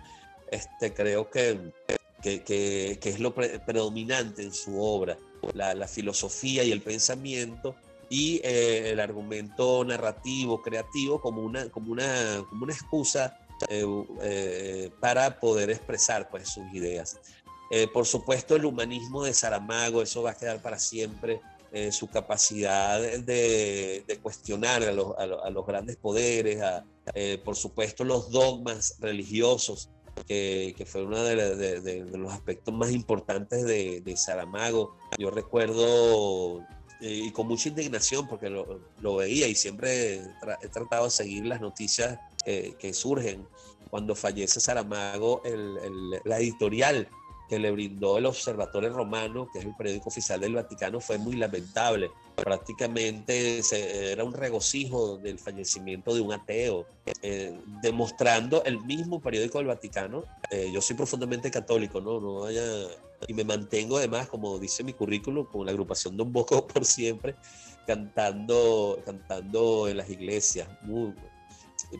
[0.51, 1.73] este, creo que,
[2.21, 5.17] que, que, es lo predominante en su obra,
[5.53, 7.75] la, la filosofía y el pensamiento
[8.09, 13.37] y eh, el argumento narrativo, creativo, como una, como una, como una excusa
[13.69, 13.85] eh,
[14.21, 17.17] eh, para poder expresar pues, sus ideas.
[17.93, 21.39] por supuesto, el humanismo de Saramago, eso va a quedar para siempre,
[21.91, 26.83] su capacidad de, de cuestionar a los, a, los, grandes poderes, a,
[27.45, 29.87] por supuesto, los dogmas religiosos.
[30.27, 34.95] Que, que, fue uno de, de, de, los aspectos más importantes de, Saramago.
[35.17, 36.61] Yo recuerdo
[37.01, 40.21] eh, y con mucha indignación porque lo, lo veía y siempre
[40.61, 43.47] he tratado de seguir las noticias que surgen.
[43.89, 47.07] Cuando fallece Saramago, el, el, la editorial
[47.49, 51.35] que le brindó el Observatorio Romano, que es el periódico oficial del Vaticano, fue muy
[51.35, 52.11] lamentable.
[52.35, 56.85] Prácticamente se, era un regocijo del fallecimiento de un ateo,
[57.23, 60.23] eh, demostrando el mismo periódico del Vaticano.
[60.51, 62.19] Eh, yo soy profundamente católico, ¿no?
[62.21, 62.63] no vaya
[63.27, 67.35] y me mantengo además, como dice mi currículum, con la agrupación Don Bosco por siempre,
[67.85, 70.67] cantando, cantando en las iglesias.
[70.83, 71.13] Muy,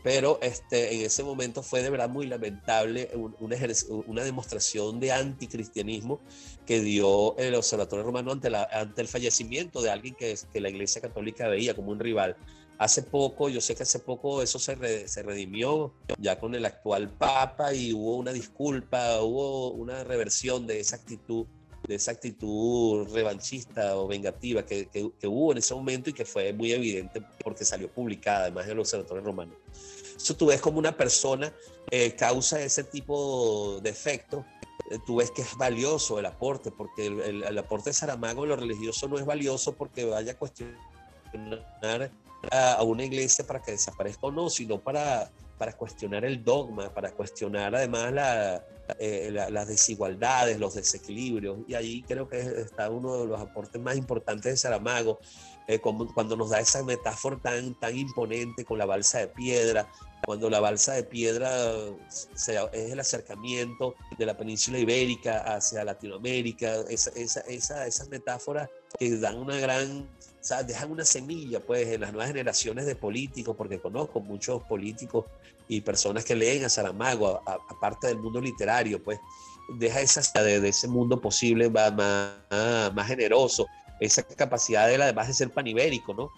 [0.03, 3.09] pero este, en ese momento fue de verdad muy lamentable
[3.39, 6.19] una, demostración de anticristianismo
[6.65, 11.75] que dio el Observatorio Romano ante, el fallecimiento de alguien que, la Iglesia Católica veía
[11.75, 12.37] como un rival.
[12.77, 17.73] Hace poco, yo sé que hace poco eso se redimió ya con el actual Papa
[17.73, 21.47] y hubo una disculpa, hubo una reversión de esa actitud
[21.89, 26.53] de esa actitud revanchista o vengativa que, que, hubo en ese momento y que fue
[26.53, 29.53] muy evidente porque salió publicada además de los observatorio romano.
[30.15, 31.51] Eso tú ves como una persona
[31.89, 34.45] eh, causa ese tipo de efecto,
[34.91, 38.43] eh, tú ves que es valioso el aporte, porque el, el, el aporte de Saramago
[38.43, 42.11] en lo religioso no es valioso porque vaya a cuestionar
[42.51, 47.11] a, una iglesia para que desaparezca o no, sino para, para cuestionar el dogma, para
[47.11, 48.65] cuestionar además la,
[48.97, 51.59] eh, las desigualdades, los desequilibrios.
[51.67, 55.19] Y ahí creo que está uno de los aportes más importantes de Saramago,
[55.67, 59.87] eh, como, cuando nos da esa metáfora tan, tan imponente con la balsa de piedra,
[60.25, 61.49] cuando la balsa de piedra
[62.07, 69.17] es el acercamiento de la península ibérica hacia Latinoamérica, esa, esa, esa, esas metáforas que
[69.17, 70.09] dan una gran
[70.41, 75.25] o dejan una semilla pues en las nuevas generaciones de políticos, porque conozco muchos políticos
[75.67, 79.19] y personas que leen a Saramago, aparte del mundo literario, pues
[79.77, 83.67] deja esa de, de ese mundo posible más, más, generoso,
[83.99, 86.31] esa capacidad de él además de ser panibérico, ¿no?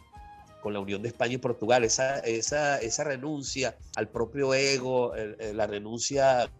[0.62, 5.14] Con la unión de España y Portugal, esa, esa, esa renuncia al propio ego,
[5.54, 6.52] la renuncia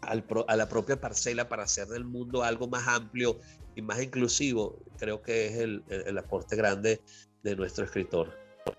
[0.00, 3.38] al, a la propia parcela para hacer del mundo algo más amplio
[3.76, 7.00] y más inclusivo, creo que es el, el, aporte grande
[7.42, 8.32] de nuestro escritor,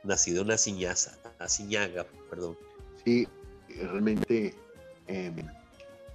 [0.03, 2.57] nacido en una ciñaga, perdón.
[3.03, 3.28] Sí,
[3.70, 4.55] realmente
[5.07, 5.32] eh,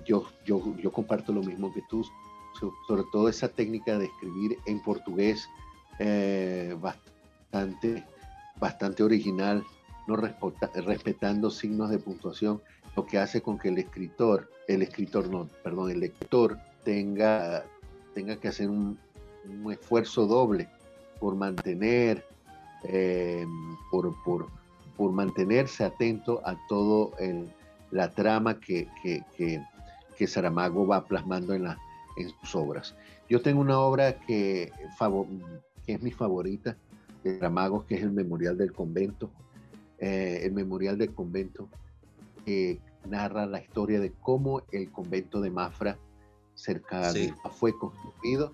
[0.05, 2.05] yo, yo, yo comparto lo mismo que tú,
[2.87, 5.49] sobre todo esa técnica de escribir en portugués
[5.99, 8.05] eh, bastante,
[8.59, 9.65] bastante original,
[10.07, 12.61] no respetando signos de puntuación,
[12.97, 17.65] lo que hace con que el escritor, el escritor no, perdón, el lector tenga,
[18.15, 18.99] tenga que hacer un,
[19.49, 20.69] un esfuerzo doble
[21.21, 22.25] por mantener,
[22.85, 23.47] eh,
[23.91, 24.49] por, por,
[24.97, 27.49] por, mantenerse atento a todo el,
[27.91, 29.63] la trama que, que, que,
[30.17, 31.79] que Saramago va plasmando en, la,
[32.17, 32.95] en sus obras.
[33.29, 34.73] Yo tengo una obra que,
[35.87, 36.77] que es mi favorita
[37.23, 39.31] de Saramago, que es el Memorial del Convento.
[39.99, 41.69] Eh, el Memorial del Convento
[42.45, 45.99] que narra la historia de cómo el convento de Mafra,
[46.55, 48.53] cerca de fue construido.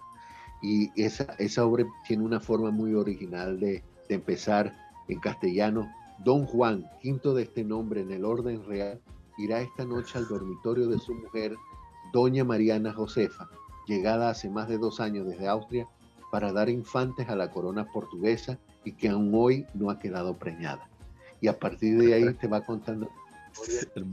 [0.63, 4.75] Y esa, esa obra tiene una forma muy original de, de empezar
[5.09, 5.89] en castellano.
[6.25, 9.01] Don Juan, quinto de este nombre en el orden real,
[9.39, 11.55] irá esta noche al dormitorio de su mujer,
[12.13, 13.49] doña Mariana Josefa,
[13.87, 15.87] llegada hace más de dos años desde Austria
[16.31, 20.89] para dar infantes a la corona portuguesa y que aún hoy no ha quedado preñada.
[21.41, 23.09] Y a partir de ahí te va contando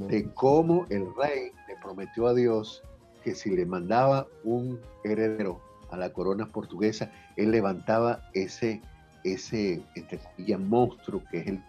[0.10, 2.84] de cómo el rey le prometió a Dios
[3.24, 5.60] que si le mandaba un heredero
[5.92, 8.82] a la corona portuguesa, él levantaba ese,
[9.24, 11.64] ese entre comillas, monstruo que es el,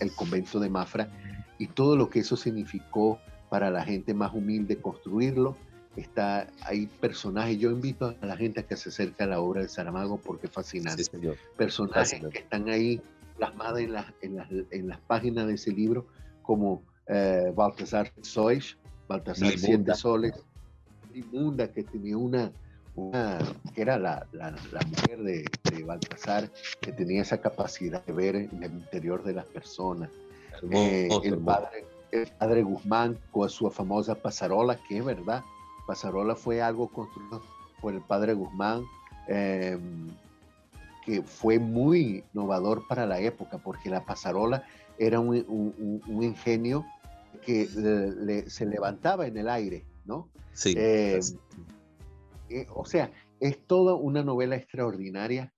[0.00, 1.08] el convento de Mafra
[1.58, 5.56] y todo lo que eso significó para la gente más humilde construirlo.
[5.96, 9.60] Está, hay personajes, yo invito a la gente a que se acerque a la obra
[9.60, 11.02] de Saramago porque es fascinante.
[11.56, 13.02] Personajes que están ahí
[13.36, 16.06] plasmados en las, en, las, en las páginas de ese libro,
[16.42, 20.32] como eh, Baltasar Sois, Baltasar Siete Soles,
[21.12, 22.52] Inmunda, que tenía una,
[23.00, 23.38] una
[23.74, 28.36] que era la, la, la mujer de, de, Baltasar, que tenía esa capacidad de ver
[28.36, 30.10] en el interior de las personas.
[30.70, 35.42] Eh, el, padre, el padre Guzmán con su famosa pasarola, que es verdad,
[35.86, 37.42] pasarola fue algo construido
[37.80, 38.84] por el padre Guzmán,
[39.28, 39.78] eh,
[41.04, 44.64] que fue muy innovador para la época, porque la pasarola
[44.98, 46.84] era un, un, un ingenio
[47.44, 50.28] que le, le, se levantaba en el aire, ¿no?
[50.52, 50.74] Sí.
[50.76, 51.20] Eh,
[52.50, 55.52] eh, o sea, es toda una novela extraordinaria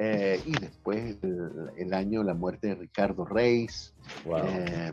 [0.00, 3.92] eh, y después el, el, año La muerte de Ricardo Reis,
[4.24, 4.38] wow.
[4.44, 4.92] eh,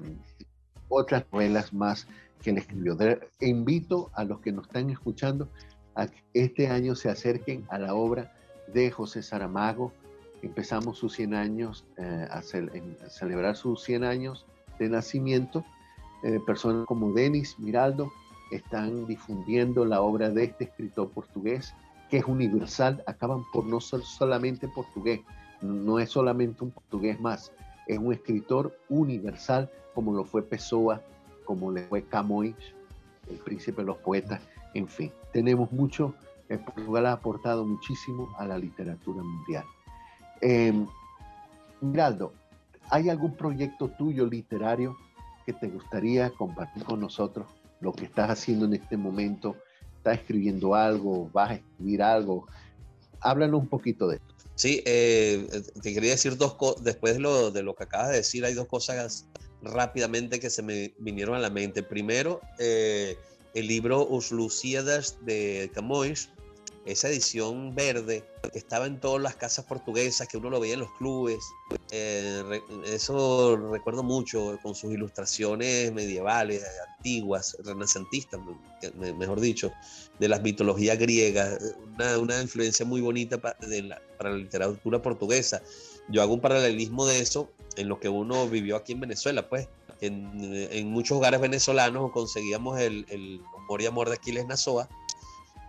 [0.89, 2.08] otras novelas más
[2.41, 2.96] que él escribió.
[2.96, 5.50] De, invito a los que nos están escuchando
[5.93, 8.34] a que este año se acerquen a la obra
[8.74, 9.93] de José Saramago.
[10.41, 12.68] Empezamos sus 100 años, eh, a, ce
[13.06, 14.46] a, celebrar sus 100 años
[14.80, 15.64] de nacimiento.
[16.48, 18.12] Personas como Denis Miraldo
[18.52, 21.74] están difundiendo la obra de este escritor portugués
[22.10, 25.22] que es universal, acaban por no ser solamente portugués,
[25.62, 27.52] no es solamente un portugués más,
[27.88, 31.02] es un escritor universal como lo fue Pessoa,
[31.46, 32.56] como le fue Camões,
[33.30, 34.41] el príncipe de los poetas,
[34.74, 36.14] en fin, tenemos mucho,
[36.48, 39.64] Portugal ha aportado muchísimo a la literatura mundial.
[40.41, 40.74] Eh,
[41.82, 42.34] Miraldo,
[42.89, 44.98] ¿hay algún proyecto tuyo literario
[45.46, 47.48] que te gustaría compartir con nosotros?
[47.86, 49.55] Lo que estás haciendo en este momento,
[49.97, 52.47] estás escribiendo algo, vas a escribir algo.
[53.21, 54.36] Háblanos un poquito de esto.
[54.55, 55.47] Sí, eh,
[55.83, 58.55] te quería decir dos cosas, después de lo, de lo que acabas de decir, hay
[58.55, 59.27] dos cosas
[59.61, 61.83] rápidamente que se me vinieron a la mente.
[61.83, 63.17] Primero, eh,
[63.53, 66.31] el libro Os Lusíadas de Camões,
[66.86, 68.23] esa edición verde
[68.53, 71.39] que estaba en todas las casas portuguesas, que uno lo veía en los clubes.
[71.91, 76.63] Eh, eso recuerdo mucho, con sus ilustraciones medievales,
[76.95, 78.39] antiguas, renacentistas,
[79.17, 79.71] mejor dicho,
[80.19, 81.59] de las mitologías griegas,
[81.95, 85.61] una, una influencia muy bonita para, la, para la literatura portuguesa.
[86.07, 89.67] Yo hago un paralelismo de eso en lo que uno vivió aquí en Venezuela, pues.
[90.01, 94.89] En, en muchos hogares venezolanos conseguíamos el, el Amor y Amor de Aquiles Nazoa,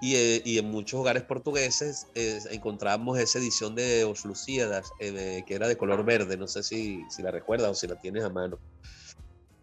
[0.01, 5.43] y, eh, y, en muchos hogares portugueses eh, encontramos esa edición de Os Lusíadas, eh,
[5.47, 6.37] que era de color verde.
[6.37, 8.59] No sé si, si, la recuerdas o si la tienes a mano.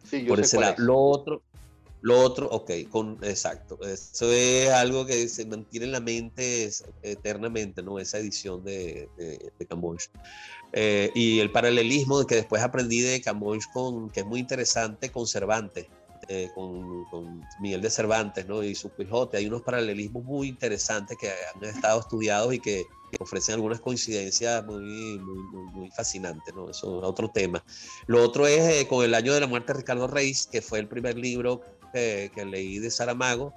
[0.03, 0.75] Sí, yo Por sé ese lado.
[0.77, 1.41] Lo otro,
[2.01, 3.77] Lo otro, ok, con, exacto.
[3.81, 6.69] Eso es algo que se mantiene en la mente
[7.01, 7.99] eternamente, ¿no?
[7.99, 9.51] Esa edición de, de,
[10.75, 15.27] eh, y el paralelismo que después aprendí de Camões, con, que es muy interesante, con
[15.27, 15.85] Cervantes,
[16.27, 18.63] eh, con, con, Miguel de Cervantes ¿no?
[18.63, 19.37] y su Quijote.
[19.37, 22.85] Hay unos paralelismos muy interesantes que han estado estudiados y que
[23.19, 26.69] ofrecen algunas coincidencias muy, muy, muy, fascinantes, ¿no?
[26.69, 27.63] Eso es otro tema.
[28.07, 30.79] Lo otro es eh, con el año de la muerte de Ricardo Reis, que fue
[30.79, 31.61] el primer libro
[31.93, 33.53] que, que leí de Saramago,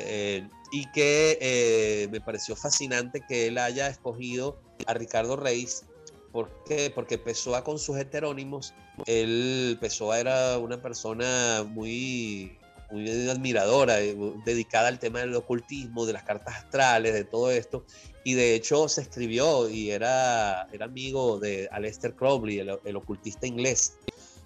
[0.00, 5.84] eh, y que eh, me pareció fascinante que él haya escogido a Ricardo Reis.
[6.32, 6.90] ¿Por qué?
[6.94, 8.74] Porque Pessoa con sus heterónimos,
[9.06, 12.58] él, Pessoa era una persona muy,
[12.90, 13.96] muy admiradora,
[14.44, 17.84] dedicada al tema del ocultismo, de las cartas astrales, de todo esto,
[18.24, 23.94] y de hecho se escribió y era, era amigo de Aleister Crowley, el, ocultista inglés,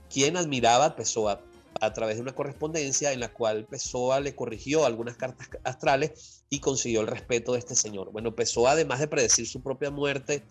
[0.09, 1.41] quien admiraba a Pessoa
[1.81, 6.61] a través de una correspondencia en la cual Pessoa le corrigió algunas cartas astrales y
[6.61, 8.13] consiguió el respeto de este señor.
[8.13, 10.45] Bueno, Pessoa, además de predecir su propia muerte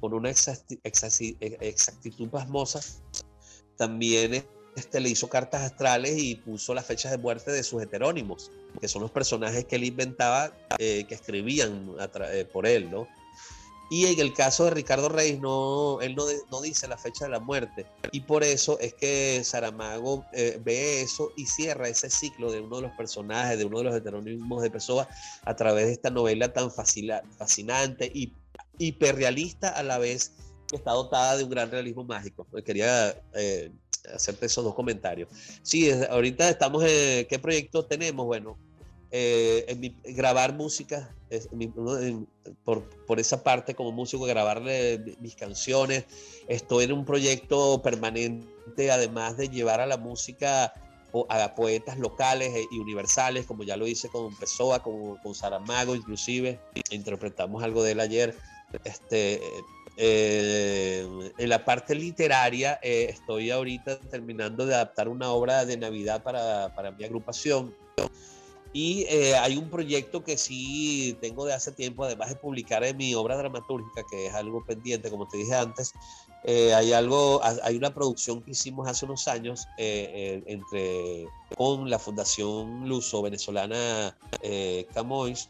[0.00, 2.80] con una exactitud pasmosa,
[3.76, 4.44] también
[4.76, 8.88] este, le hizo cartas astrales y puso las fechas de muerte de sus heterónimos, que
[8.88, 11.94] son los personajes que él inventaba, eh, que escribían
[12.32, 13.08] eh, por él, ¿no?
[13.90, 17.30] Y en el caso de Ricardo Reis, no, él no, no dice la fecha de
[17.30, 17.86] la muerte.
[18.12, 22.76] Y por eso es que Saramago eh, ve eso y cierra ese ciclo de uno
[22.76, 25.08] de los personajes, de uno de los heterónimos de Pessoa,
[25.44, 28.34] a través de esta novela tan fascinante y
[28.78, 30.32] hiperrealista a la vez
[30.68, 32.46] que está dotada de un gran realismo mágico.
[32.64, 33.14] Quería
[34.14, 35.28] hacerte esos dos comentarios.
[35.62, 38.26] Sí, ahorita estamos en, ¿qué proyecto tenemos?
[38.26, 38.58] Bueno,
[39.10, 41.14] eh, grabar música,
[42.64, 46.04] por, por, esa parte como músico, grabarle mis canciones.
[46.46, 50.74] Estoy en un proyecto permanente, además de llevar a la música
[51.30, 55.94] a poetas locales e, y universales, como ya lo hice con Pessoa, con, con Saramago,
[55.94, 56.60] inclusive.
[56.90, 58.36] Interpretamos algo de él ayer.
[58.84, 59.40] Este,
[60.00, 66.22] eh, en la parte literaria, eh, estoy ahorita terminando de adaptar una obra de Navidad
[66.22, 67.74] para, para mi agrupación.
[68.72, 72.96] Y eh, hay un proyecto que sí tengo de hace tiempo, además de publicar en
[72.96, 75.92] mi obra dramatúrgica, que es algo pendiente, como te dije antes.
[76.44, 83.22] hay algo, hay una producción que hicimos hace unos años entre con la Fundación Luso
[83.22, 84.16] Venezolana
[84.94, 85.48] Camois,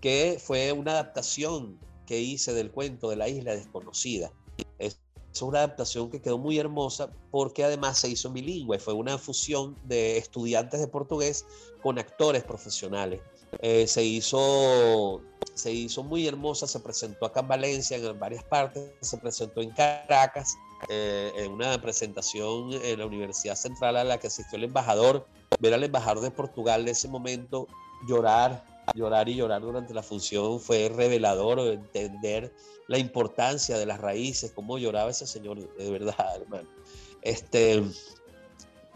[0.00, 4.32] que fue una adaptación que hice del cuento de la isla desconocida.
[4.78, 9.76] Es una adaptación que quedó muy hermosa porque además se hizo bilingüe, fue una fusión
[9.84, 11.46] de estudiantes de portugués
[11.82, 13.20] con actores profesionales.
[13.60, 15.22] Eh, se, hizo,
[15.54, 19.70] se hizo muy hermosa, se presentó acá en Valencia en varias partes, se presentó en
[19.70, 20.54] Caracas,
[20.88, 25.26] eh, en una presentación en la Universidad Central a la que asistió el embajador,
[25.60, 27.68] ver al embajador de Portugal de ese momento
[28.06, 32.52] llorar llorar y llorar durante la función fue revelador entender
[32.88, 36.68] la importancia de las raíces, cómo lloraba ese señor, de verdad, hermano.
[37.22, 37.82] Este,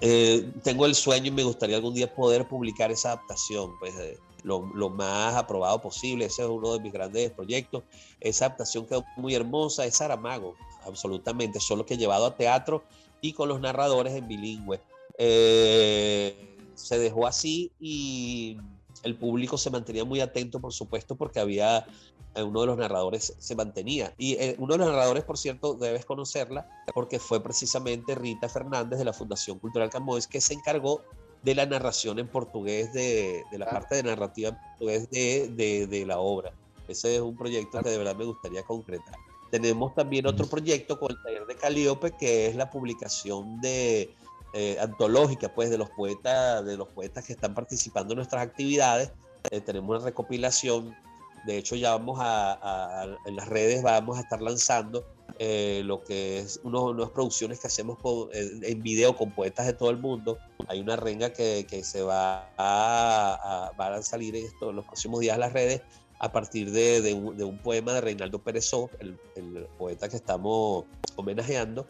[0.01, 3.95] eh, tengo el sueño y me gustaría algún día poder publicar esa adaptación, pues
[4.43, 6.27] lo, lo, más aprobado posible.
[6.27, 7.85] Ese es uno de mis grandes proyectos.
[8.21, 12.83] Esa adaptación quedó muy hermosa, es Saramago, absolutamente, solo que llevado a teatro
[13.21, 14.81] y con los narradores en bilingüe.
[15.19, 18.59] Eh, se dejó así y
[19.07, 21.87] el público se mantenía muy atento, por supuesto, porque había
[22.35, 24.13] eh, uno de los narradores se mantenía.
[24.19, 28.99] Y eh, uno de los narradores, por cierto, debes conocerla, porque fue precisamente Rita Fernández
[28.99, 31.03] de la Fundación Cultural Camões que se encargó
[31.43, 36.19] de la narración en portugués, de, la parte de narrativa en portugués de, de, la
[36.19, 36.53] obra.
[36.89, 39.15] Ese es un proyecto que de verdad me gustaría concretar.
[39.51, 44.13] Tenemos también otro proyecto con el taller de Calíope, que es la publicación de
[44.59, 49.13] eh, antológica pues de los poetas de los poetas que están participando en nuestras actividades
[49.51, 50.97] eh, tenemos una recopilación
[51.45, 55.05] de hecho ya vamos a, en las redes vamos a estar lanzando
[55.39, 57.99] eh, lo que es unos, unas producciones que hacemos
[58.33, 60.39] en video con poetas de todo el mundo.
[60.67, 64.87] Hay una renga que, que se va a, a, a salir en, esto, en los
[64.87, 65.83] próximos días a las redes
[66.19, 70.17] a partir de, de, un, de un, poema de Reinaldo Pérezó, el, el, poeta que
[70.17, 70.85] estamos
[71.17, 71.87] homenajeando,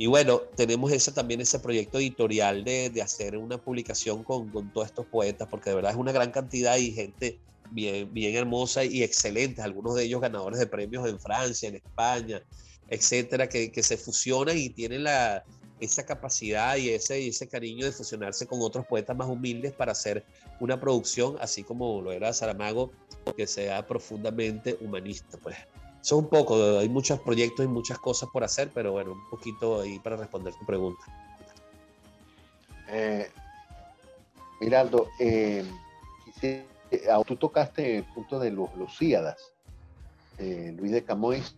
[0.00, 4.72] y bueno, tenemos ese, también ese proyecto editorial de, de hacer una publicación con, con,
[4.72, 7.38] todos estos poetas, porque de verdad es una gran cantidad y gente
[7.70, 12.42] bien, bien hermosa y excelente, algunos de ellos ganadores de premios en Francia, en España,
[12.88, 15.44] etcétera, que, que se fusionan y tienen la,
[15.80, 20.24] esa capacidad y ese, ese cariño de fusionarse con otros poetas más humildes para hacer
[20.60, 22.90] una producción, así como lo era Saramago,
[23.36, 25.36] que sea profundamente humanista.
[25.36, 25.58] Pues
[26.02, 29.80] es un poco, hay muchos proyectos y muchas cosas por hacer, pero bueno, un poquito
[29.80, 31.02] ahí para responder tu pregunta.
[32.88, 33.30] Eh,
[34.60, 35.64] Miraldo, eh,
[37.10, 39.52] ah, tú tocaste el punto de los Lucíadas,
[40.38, 41.54] Luis de Camois.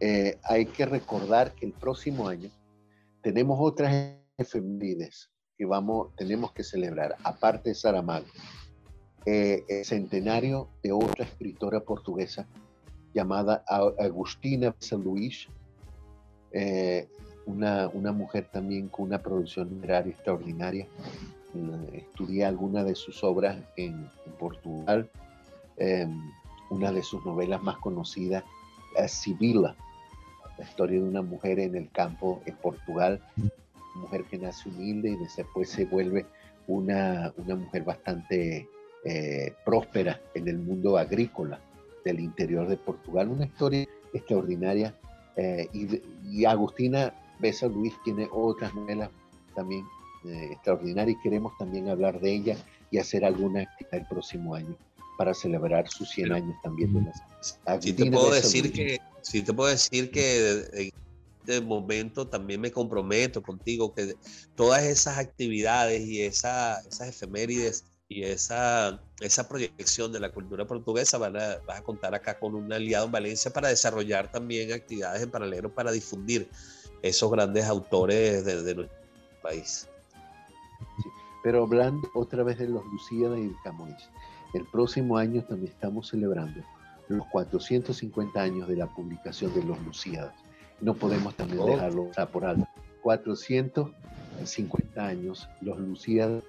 [0.00, 2.50] Eh, hay que recordar que el próximo año
[3.22, 8.26] tenemos otras efemérides que vamos, tenemos que celebrar, aparte de Saramago.
[9.24, 12.46] Eh, el centenario de otra escritora portuguesa
[13.16, 15.48] llamada Agustina San Luis,
[16.52, 17.08] eh,
[17.46, 20.86] una, una, mujer también con una producción literaria extraordinaria.
[21.54, 25.08] Eh, estudié algunas de sus obras en, Portugal.
[25.78, 26.30] Em,
[26.68, 28.44] una de sus novelas más conocidas
[28.98, 29.74] es Sibila,
[30.58, 33.22] la historia de una mujer en el campo en Portugal,
[33.94, 36.26] mujer que nace humilde y después se vuelve
[36.66, 38.68] una, una mujer bastante
[39.04, 41.60] eh, próspera en el mundo agrícola
[42.06, 43.28] del interior de Portugal.
[43.28, 44.94] Una historia extraordinaria.
[45.36, 49.10] Eh, y, Agustina Besa Luis tiene otras novelas
[49.54, 49.84] también
[50.24, 52.56] eh, extraordinarias y queremos también hablar de ella
[52.90, 54.74] y hacer alguna el próximo año
[55.18, 59.70] para celebrar sus 100 años también de Sí te puedo decir que, sí te puedo
[59.70, 60.92] decir que
[61.40, 64.14] este momento también me comprometo contigo que
[64.54, 71.18] todas esas actividades y esa, esas efemérides y esa, esa proyección de la cultura portuguesa
[71.18, 75.30] van a, a contar acá con un aliado en Valencia para desarrollar también actividades en
[75.30, 76.48] paralelo para difundir
[77.02, 78.96] esos grandes autores de, nuestro
[79.42, 79.88] país.
[81.42, 84.08] pero hablando otra vez de los Lucíadas y el Camões,
[84.54, 86.62] el próximo año también estamos celebrando
[87.08, 90.34] los 450 años de la publicación de los Lucíadas.
[90.80, 91.66] No podemos también oh.
[91.66, 92.68] dejarlo por alto.
[93.02, 96.42] 450 años, los Lucíadas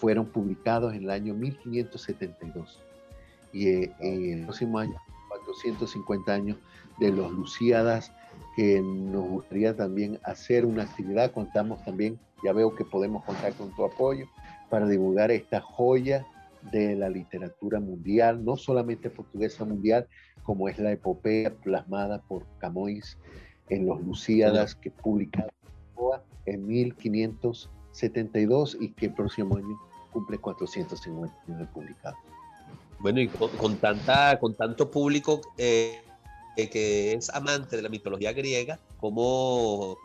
[0.00, 2.82] fueron publicados en el año 1572.
[3.52, 4.96] Y eh, el próximo año,
[5.28, 6.56] 450 años
[6.98, 8.10] de los Luciadas,
[8.56, 11.32] que nos gustaría también hacer una actividad.
[11.32, 14.26] Contamos también, ya veo que podemos contar con tu apoyo
[14.70, 16.26] para divulgar esta joya
[16.72, 20.08] de la literatura mundial, no solamente portuguesa mundial,
[20.42, 23.18] como es la epopeya plasmada por Camões
[23.68, 25.50] en los Luciadas que publicaron
[26.46, 32.14] en 1572 y que el próximo año cumple 450 años de.
[32.98, 36.02] Bueno, y con, tanta, con tanto público eh,
[36.56, 39.96] que es amante de la mitología griega, como,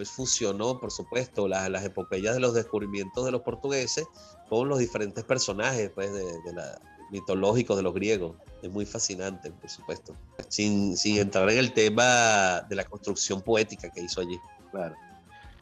[0.00, 4.06] es funcionó, por supuesto, las, las epopeyas de los descubrimientos de los portugueses
[4.48, 6.78] con los diferentes personajes pues, de, la,
[7.10, 8.36] mitológicos de los griegos.
[8.62, 10.14] Es muy fascinante, por supuesto.
[10.48, 14.38] Sin, sin entrar en el tema de la construcción poética que hizo allí.
[14.70, 14.94] Claro.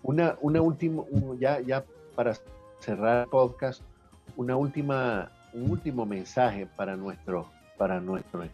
[0.02, 1.04] Una, una última,
[1.38, 1.84] ya, ya
[2.16, 2.36] para
[2.82, 3.80] cerrar el podcast,
[4.36, 8.48] una última, un último mensaje para nuestro, para nuestro,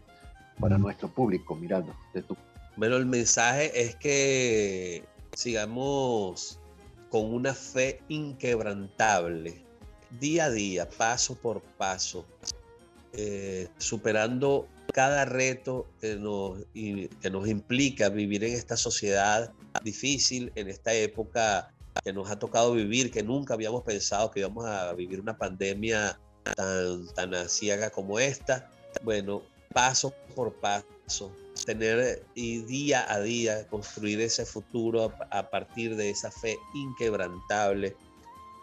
[0.61, 2.37] para nuestro público, mirando de tu.
[2.77, 6.61] Bueno, el mensaje es que sigamos
[7.11, 9.63] con una fe inquebrantable,
[10.21, 12.27] día a día, paso por paso,
[13.15, 19.53] eh, superando cada reto que nos, que nos implica vivir en esta sociedad
[19.83, 21.73] difícil, en esta época
[22.03, 26.19] que nos ha tocado vivir, que nunca habíamos pensado que íbamos a vivir una pandemia
[26.57, 28.71] tan, tan ciega como esta.
[29.03, 29.43] Bueno,
[29.73, 31.33] paso por paso,
[31.65, 37.97] tener y día a día construir ese futuro a, partir de esa fe inquebrantable,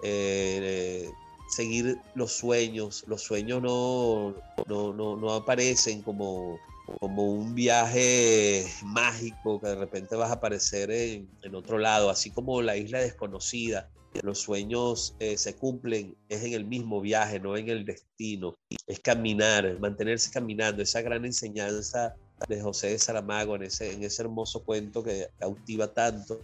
[0.03, 1.09] eh,
[1.49, 3.03] seguir los sueños.
[3.07, 4.35] Los sueños no,
[4.67, 6.57] no, no, no aparecen como
[6.99, 12.61] como un viaje mágico que de repente vas a aparecer en, otro lado, así como
[12.61, 13.89] la isla desconocida.
[14.21, 18.55] Los sueños eh, se cumplen, es en el mismo viaje, no en el destino.
[18.87, 20.81] Es caminar, mantenerse caminando.
[20.81, 22.15] Esa gran enseñanza
[22.47, 26.39] de José de Saramago en ese, en ese hermoso cuento que cautiva tanto.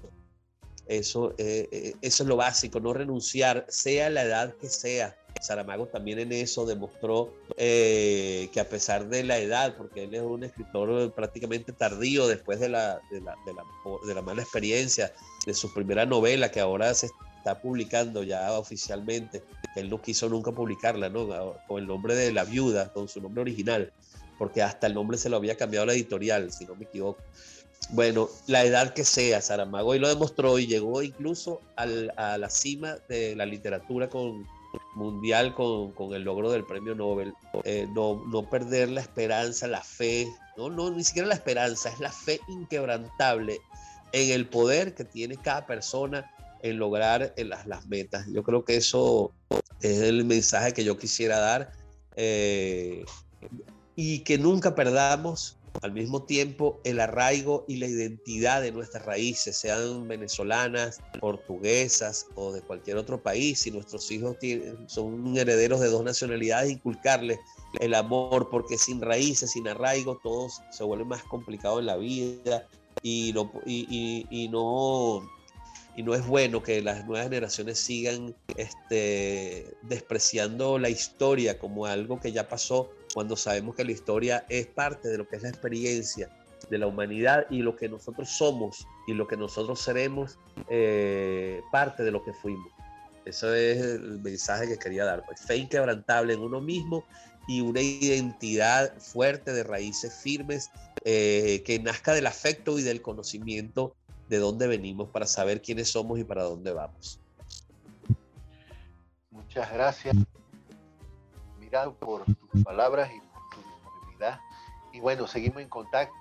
[0.85, 5.87] Eso, eh, eh, eso es lo básico, no renunciar, sea la edad que sea Saramago
[5.87, 10.43] también en eso demostró eh, que a pesar de la edad, porque él es un
[10.43, 13.35] escritor prácticamente tardío después de la, de la,
[14.05, 15.11] de la, mala experiencia
[15.45, 19.43] de su primera novela que ahora se está publicando ya oficialmente,
[19.75, 21.55] él no quiso nunca publicarla, ¿no?
[21.67, 23.91] Con el nombre de La Viuda, con su nombre original,
[24.37, 27.21] porque hasta el nombre se lo había cambiado la editorial, si no me equivoco.
[27.89, 31.87] Bueno, la edad que sea, Saramago y lo demostró y llegó incluso a
[32.37, 34.45] la cima de la literatura con
[34.95, 39.81] mundial con, con, el logro del premio Nobel, eh, no, no, perder la esperanza, la
[39.81, 43.59] fe, no, no, ni siquiera la esperanza, es la fe inquebrantable
[44.11, 46.29] en el poder que tiene cada persona
[46.61, 48.25] en lograr eh, las, las, metas.
[48.31, 49.31] Yo creo que eso
[49.81, 51.71] es el mensaje que yo quisiera dar
[52.15, 53.03] eh,
[53.95, 59.57] y que nunca perdamos al mismo tiempo el arraigo y la identidad de nuestras raíces,
[59.57, 64.37] sean venezolanas, portuguesas o de cualquier otro país, si nuestros hijos
[64.87, 67.39] son herederos de dos nacionalidades, inculcarles
[67.79, 72.67] el amor, porque sin raíces, sin arraigo, todo se vuelve más complicado en la vida
[73.01, 75.27] y no, y, no,
[75.95, 82.19] y no es bueno que las nuevas generaciones sigan este, despreciando la historia como algo
[82.19, 85.49] que ya pasó, cuando sabemos que la historia es parte de lo que es la
[85.49, 86.29] experiencia
[86.69, 90.37] de la humanidad y lo que nosotros somos y lo que nosotros seremos,
[90.69, 92.71] eh, parte de lo que fuimos.
[93.25, 95.25] Eso es el mensaje que quería dar.
[95.25, 97.03] Pues fe inquebrantable en uno mismo
[97.47, 100.69] y una identidad fuerte de raíces firmes
[101.03, 103.95] eh, que nazca del afecto y del conocimiento
[104.29, 107.19] de dónde venimos para saber quiénes somos y para dónde vamos.
[109.29, 110.15] Muchas gracias,
[111.99, 114.39] Por tus palabras y por tu disponibilidad.
[114.91, 116.13] Y bueno, seguimos en contacto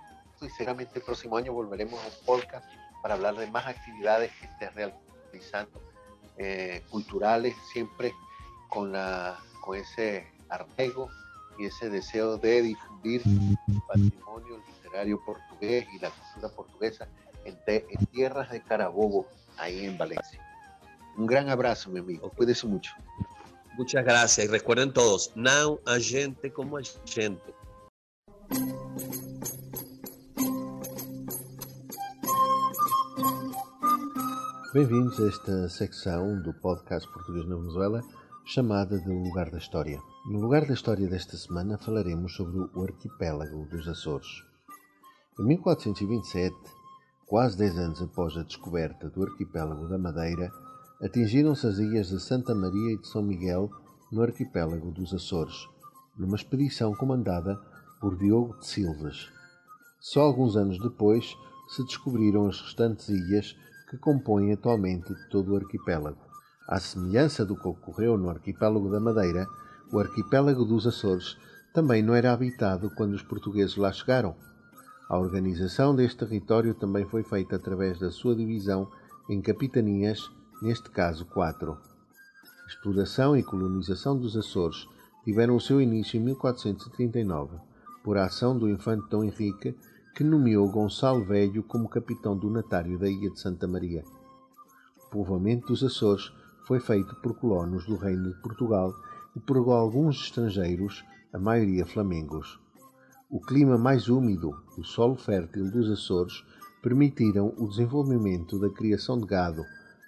[0.43, 2.65] y seguramente el próximo año volveremos a un podcast
[3.03, 5.81] para hablar de más actividades que estés realizando,
[6.37, 8.15] eh, culturales, siempre
[8.69, 11.11] con, la, con ese arraigo
[11.59, 17.09] y ese deseo de difundir el patrimonio literario portugués y la cultura portuguesa
[17.45, 19.27] en, tierras de Carabobo,
[19.59, 20.41] ahí en Valencia.
[21.17, 22.31] Un gran abrazo, mi amigo.
[22.31, 22.93] Cuídese mucho.
[23.77, 24.47] Muchas gracias.
[24.47, 27.41] Y recuerden todos, now a gente como a gente.
[34.73, 38.03] Bem-vindos a esta secção do podcast Português na Venezuela
[38.45, 40.01] chamada de Lugar da História.
[40.27, 44.45] No Lugar da História desta semana falaremos sobre o arquipélago dos Açores.
[45.39, 46.55] Em 1427,
[47.27, 50.51] quase 10 anos após a descoberta do arquipélago da Madeira,
[51.03, 53.71] atingiram-se as ilhas de Santa Maria e de São Miguel
[54.13, 55.69] no arquipélago dos Açores,
[56.17, 57.59] numa expedição comandada
[58.01, 59.29] por Diogo de Silvas.
[59.99, 61.37] Só alguns anos depois
[61.69, 63.57] se descobriram as restantes ilhas
[63.89, 66.19] que compõem atualmente todo o arquipélago.
[66.69, 69.47] À semelhança do que ocorreu no arquipélago da Madeira,
[69.93, 71.37] o arquipélago dos Açores
[71.75, 74.37] também não era habitado quando os portugueses lá chegaram.
[75.09, 78.89] A organização deste território também foi feita através da sua divisão
[79.29, 80.31] em capitanias,
[80.61, 81.79] neste caso quatro.
[82.67, 84.87] Exploração e colonização dos Açores
[85.25, 87.59] tiveram o seu início em 1439,
[88.03, 89.77] por ação do infante Dom Henrique,
[90.15, 94.05] que nomeou Gonçalo Velho como capitão donatário da ilha de Santa Maria.
[95.07, 96.33] O povoamento dos Açores
[96.67, 98.95] foi feito por colonos do Reino de Portugal
[99.35, 102.61] e por alguns estrangeiros, a maioria flamengos.
[103.31, 106.45] O clima mais úmido e o solo fértil dos Açores
[106.83, 109.65] permitiram o desenvolvimento da criação de gado,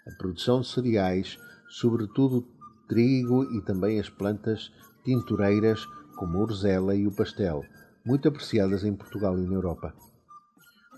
[0.06, 1.38] a produção de cereais,
[1.68, 2.46] sobretudo
[2.88, 4.72] trigo e também as plantas
[5.04, 5.86] tintureiras
[6.16, 7.64] como a orzela e o pastel,
[8.04, 9.94] muito apreciadas em Portugal e na Europa.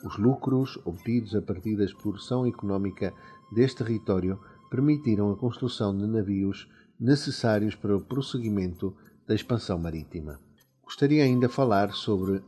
[0.05, 3.13] Os lucros obtidos a partir da exploração económica
[3.53, 4.39] deste território
[4.71, 8.95] permitiram a construção de navios necessários para o prosseguimento
[9.27, 10.39] da expansão marítima.
[10.83, 12.43] Gostaria ainda de falar sobre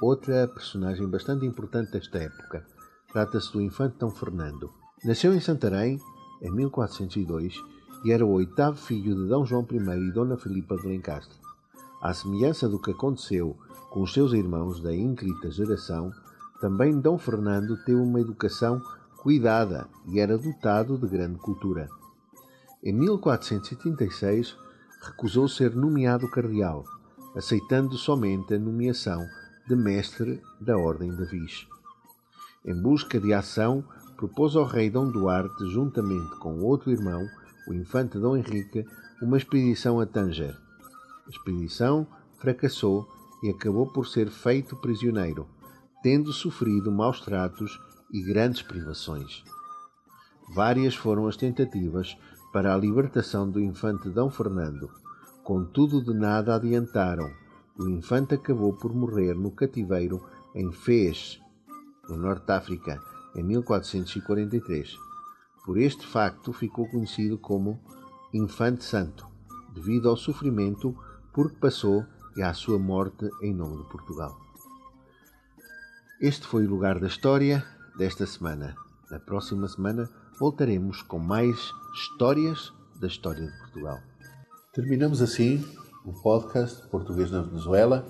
[0.00, 2.66] outra personagem bastante importante desta época.
[3.12, 4.81] Trata-se do infante Dom Fernando.
[5.04, 6.00] Nasceu em Santarém
[6.40, 7.56] em 1402
[8.04, 11.36] e era o oitavo filho de Dom João I e Dona Filipa de Lencastre.
[12.00, 13.56] À semelhança do que aconteceu
[13.90, 16.12] com os seus irmãos da ínclita geração,
[16.60, 18.80] também Dom Fernando teve uma educação
[19.16, 21.88] cuidada e era dotado de grande cultura.
[22.80, 24.56] Em 1436
[25.00, 26.84] recusou ser nomeado cardeal,
[27.34, 29.26] aceitando somente a nomeação
[29.66, 31.66] de mestre da Ordem de Viz.
[32.64, 33.84] Em busca de ação,
[34.22, 37.26] propôs ao rei Dom Duarte, juntamente com outro irmão,
[37.66, 38.86] o infante Dom Henrique,
[39.20, 40.56] uma expedição a Tanger.
[41.26, 42.06] A expedição
[42.38, 43.08] fracassou
[43.42, 45.48] e acabou por ser feito prisioneiro,
[46.04, 47.80] tendo sofrido maus tratos
[48.12, 49.42] e grandes privações.
[50.54, 52.16] Várias foram as tentativas
[52.52, 54.30] para a libertação do infante D.
[54.30, 54.88] Fernando,
[55.42, 57.28] contudo de nada adiantaram.
[57.76, 61.40] O infante acabou por morrer no cativeiro em Fez,
[62.08, 64.96] no Norte de África, em 1443.
[65.64, 67.80] Por este facto ficou conhecido como
[68.32, 69.26] Infante Santo,
[69.74, 70.96] devido ao sofrimento
[71.32, 72.04] por que passou
[72.36, 74.38] e à sua morte em nome de Portugal.
[76.20, 77.64] Este foi o lugar da história
[77.96, 78.76] desta semana.
[79.10, 80.08] Na próxima semana
[80.38, 81.56] voltaremos com mais
[81.94, 84.00] histórias da história de Portugal.
[84.72, 85.64] Terminamos assim
[86.04, 88.08] o podcast Português na Venezuela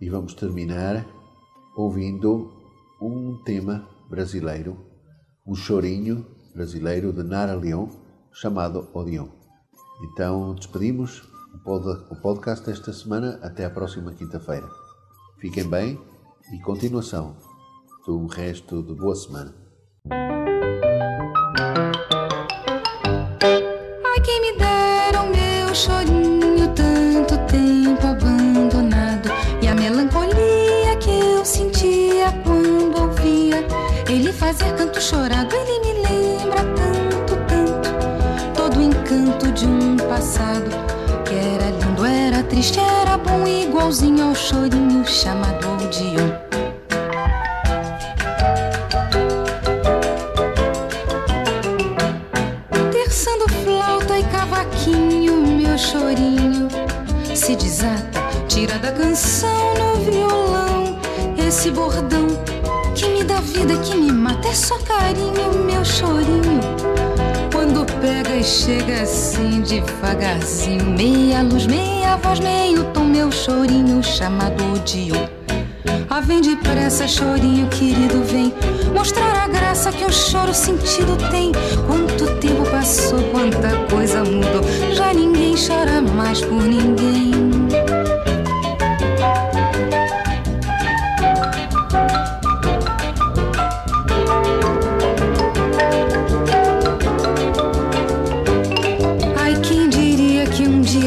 [0.00, 1.06] e vamos terminar
[1.76, 2.52] ouvindo
[3.00, 4.84] um tema brasileiro,
[5.46, 7.88] um chorinho brasileiro de Nara Leão
[8.32, 9.28] chamado Odeon.
[10.02, 11.22] Então despedimos
[11.64, 14.68] o podcast desta semana até a próxima quinta-feira.
[15.38, 15.98] Fiquem bem
[16.52, 17.36] e continuação
[18.04, 19.54] do resto de boa semana.
[24.04, 26.19] Ai, quem me dera o meu chorinho,
[34.52, 35.54] fazer canto chorado.
[35.54, 37.88] Ele me lembra tanto, tanto,
[38.52, 40.70] todo o encanto de um passado
[41.24, 46.30] que era lindo, era triste, era bom, igualzinho ao chorinho chamado Odeon.
[52.90, 56.68] Terçando flauta e cavaquinho, meu chorinho
[57.36, 60.98] se desata, tira da canção no violão.
[61.38, 62.29] Esse bordão
[63.40, 66.60] dá vida, que me mata, é só carinho, meu chorinho.
[67.52, 74.62] Quando pega e chega assim devagarzinho, meia luz, meia voz, meio tom, meu chorinho chamado
[74.72, 75.26] Odeon.
[76.08, 78.52] Ah, vem depressa, chorinho querido, vem
[78.94, 81.52] mostrar a graça que o choro sentido tem.
[81.86, 84.62] Quanto tempo passou, quanta coisa mudou,
[84.92, 87.39] já ninguém chora mais por ninguém.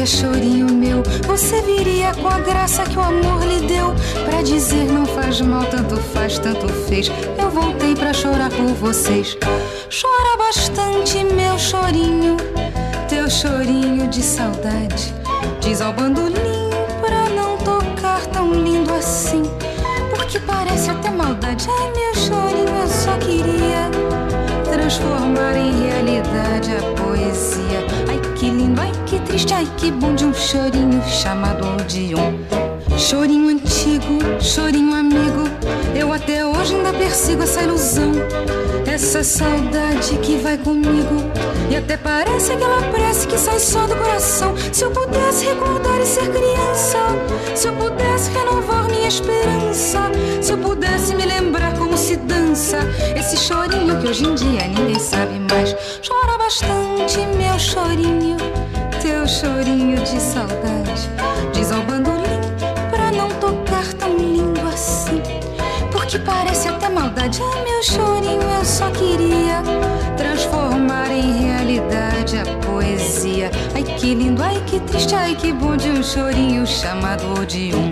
[0.06, 3.94] Chorinho meu, você viria com a graça que o amor lhe deu
[4.24, 7.10] Pra dizer não faz mal, tanto faz, tanto fez.
[7.38, 9.36] Eu voltei pra chorar por vocês.
[9.90, 12.36] Chora bastante, meu chorinho,
[13.08, 15.14] teu chorinho de saudade.
[15.60, 19.42] Diz ao bandolim pra não tocar tão lindo assim,
[20.10, 21.66] porque parece até maldade.
[21.68, 23.90] Ai, meu chorinho, eu só queria
[24.64, 27.03] transformar em realidade a
[29.34, 32.34] triste, ai que bom de um chorinho chamado Odeon.
[32.96, 35.42] Chorinho antigo, chorinho amigo,
[35.98, 38.12] eu até hoje ainda persigo essa ilusão.
[38.86, 41.16] Essa saudade que vai comigo
[41.68, 44.54] e até parece aquela prece que sai só do coração.
[44.72, 46.98] Se eu pudesse recordar e ser criança,
[47.56, 52.78] se eu pudesse renovar minha esperança, se eu pudesse me lembrar como se dança
[53.18, 55.74] esse chorinho que hoje em dia ninguém sabe mais.
[56.06, 58.36] Chora bastante, meu chorinho,
[59.34, 61.10] chorinho de saudade.
[61.52, 62.40] Diz ao bandolim
[62.88, 65.20] pra não tocar tão lindo assim.
[65.90, 67.40] Porque parece até maldade.
[67.42, 69.60] Ah, meu chorinho, eu só queria
[70.16, 73.50] transformar em realidade a poesia.
[73.74, 77.90] Ai que lindo, ai que triste, ai que bom de um chorinho chamado Odeon.